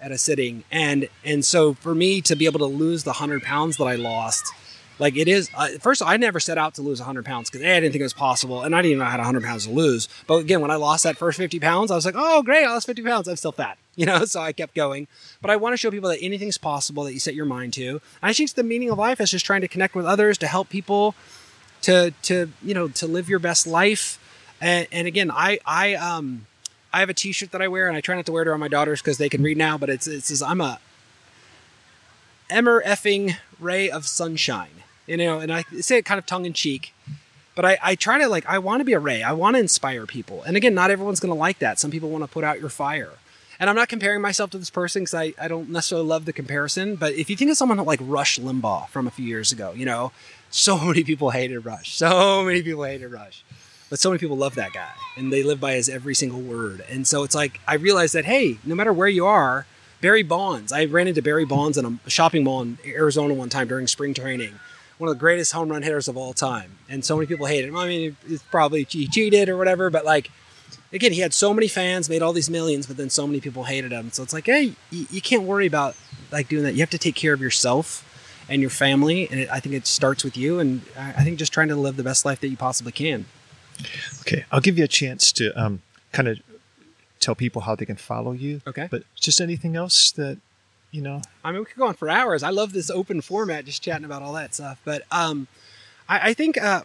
[0.00, 0.64] at a sitting.
[0.70, 3.96] And and so for me to be able to lose the hundred pounds that I
[3.96, 4.52] lost
[4.98, 5.50] like it is.
[5.54, 8.04] Uh, first, I never set out to lose 100 pounds because I didn't think it
[8.04, 10.08] was possible, and I didn't even know I had 100 pounds to lose.
[10.26, 12.64] But again, when I lost that first 50 pounds, I was like, "Oh, great!
[12.64, 13.28] I lost 50 pounds.
[13.28, 15.08] I'm still fat." You know, so I kept going.
[15.40, 17.88] But I want to show people that anything's possible that you set your mind to.
[17.88, 20.46] And I think the meaning of life is just trying to connect with others to
[20.46, 21.14] help people
[21.80, 24.18] to to you know to live your best life.
[24.60, 26.46] And, and again, I I um
[26.92, 28.60] I have a T-shirt that I wear, and I try not to wear it around
[28.60, 29.78] my daughters because they can read now.
[29.78, 30.78] But it's it says I'm a
[32.50, 36.52] Emmer effing ray of sunshine you know, and I say it kind of tongue in
[36.52, 36.92] cheek,
[37.54, 39.22] but I, I try to like, I want to be a ray.
[39.22, 40.42] I want to inspire people.
[40.42, 41.78] And again, not everyone's going to like that.
[41.78, 43.12] Some people want to put out your fire.
[43.58, 46.32] And I'm not comparing myself to this person because I, I don't necessarily love the
[46.32, 46.96] comparison.
[46.96, 49.86] But if you think of someone like Rush Limbaugh from a few years ago, you
[49.86, 50.12] know,
[50.50, 51.96] so many people hated Rush.
[51.96, 53.42] So many people hated Rush.
[53.88, 56.84] But so many people love that guy and they live by his every single word.
[56.90, 59.64] And so it's like, I realized that, hey, no matter where you are,
[60.00, 63.68] Barry Bonds, I ran into Barry Bonds in a shopping mall in Arizona one time
[63.68, 64.58] during spring training
[64.98, 66.78] one of the greatest home run hitters of all time.
[66.88, 67.76] And so many people hate him.
[67.76, 70.30] I mean, it's probably he cheated or whatever, but like,
[70.92, 73.64] again, he had so many fans, made all these millions, but then so many people
[73.64, 74.10] hated him.
[74.10, 75.96] So it's like, hey, you, you can't worry about
[76.30, 76.74] like doing that.
[76.74, 78.02] You have to take care of yourself
[78.48, 80.58] and your family, and it, I think it starts with you.
[80.58, 83.26] And I think just trying to live the best life that you possibly can.
[84.20, 85.82] Okay, I'll give you a chance to um,
[86.12, 86.38] kind of
[87.20, 88.62] tell people how they can follow you.
[88.66, 90.38] Okay, but just anything else that
[90.96, 91.20] you know.
[91.44, 92.42] I mean, we could go on for hours.
[92.42, 94.80] I love this open format, just chatting about all that stuff.
[94.84, 95.46] But um,
[96.08, 96.82] I, I think uh,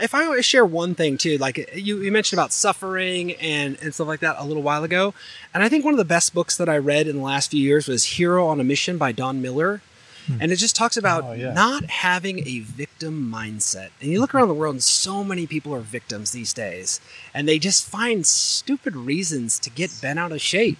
[0.00, 4.08] if I share one thing too, like you, you mentioned about suffering and, and stuff
[4.08, 5.14] like that a little while ago,
[5.54, 7.62] and I think one of the best books that I read in the last few
[7.62, 9.80] years was Hero on a Mission by Don Miller.
[10.26, 10.36] Hmm.
[10.40, 11.52] And it just talks about oh, yeah.
[11.52, 13.88] not having a victim mindset.
[14.00, 17.00] And you look around the world, and so many people are victims these days,
[17.34, 20.78] and they just find stupid reasons to get bent out of shape.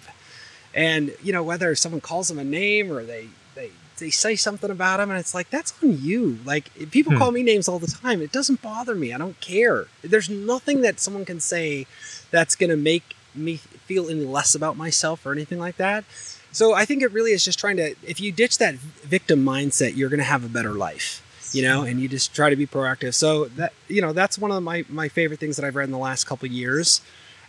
[0.75, 3.69] And you know whether someone calls them a name or they they
[3.99, 6.39] they say something about them, and it's like that's on you.
[6.45, 7.19] Like people Hmm.
[7.19, 8.21] call me names all the time.
[8.21, 9.13] It doesn't bother me.
[9.13, 9.85] I don't care.
[10.03, 11.85] There's nothing that someone can say
[12.31, 16.03] that's going to make me feel any less about myself or anything like that.
[16.51, 17.95] So I think it really is just trying to.
[18.05, 21.19] If you ditch that victim mindset, you're going to have a better life.
[21.53, 23.13] You know, and you just try to be proactive.
[23.13, 25.91] So that you know, that's one of my my favorite things that I've read in
[25.91, 26.99] the last couple of years,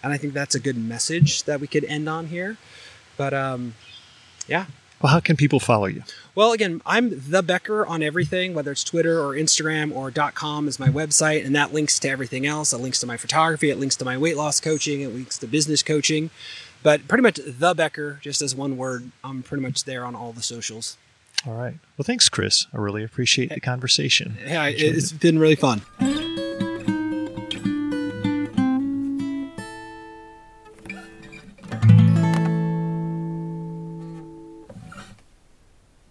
[0.03, 2.59] and I think that's a good message that we could end on here.
[3.17, 3.75] But um,
[4.49, 4.67] yeah,
[5.03, 6.03] Well, how can people follow you?
[6.35, 10.79] well, again, I'm the Becker on everything, whether it's Twitter or Instagram or .com is
[10.81, 12.73] my website, and that links to everything else.
[12.73, 15.47] It links to my photography, it links to my weight loss coaching, it links to
[15.47, 16.31] business coaching.
[16.83, 20.33] But pretty much the Becker, just as one word, I'm pretty much there on all
[20.33, 20.97] the socials.
[21.47, 21.75] All right.
[21.97, 22.67] Well, thanks, Chris.
[22.73, 24.37] I really appreciate the conversation.
[24.47, 25.83] Yeah, it's been really fun.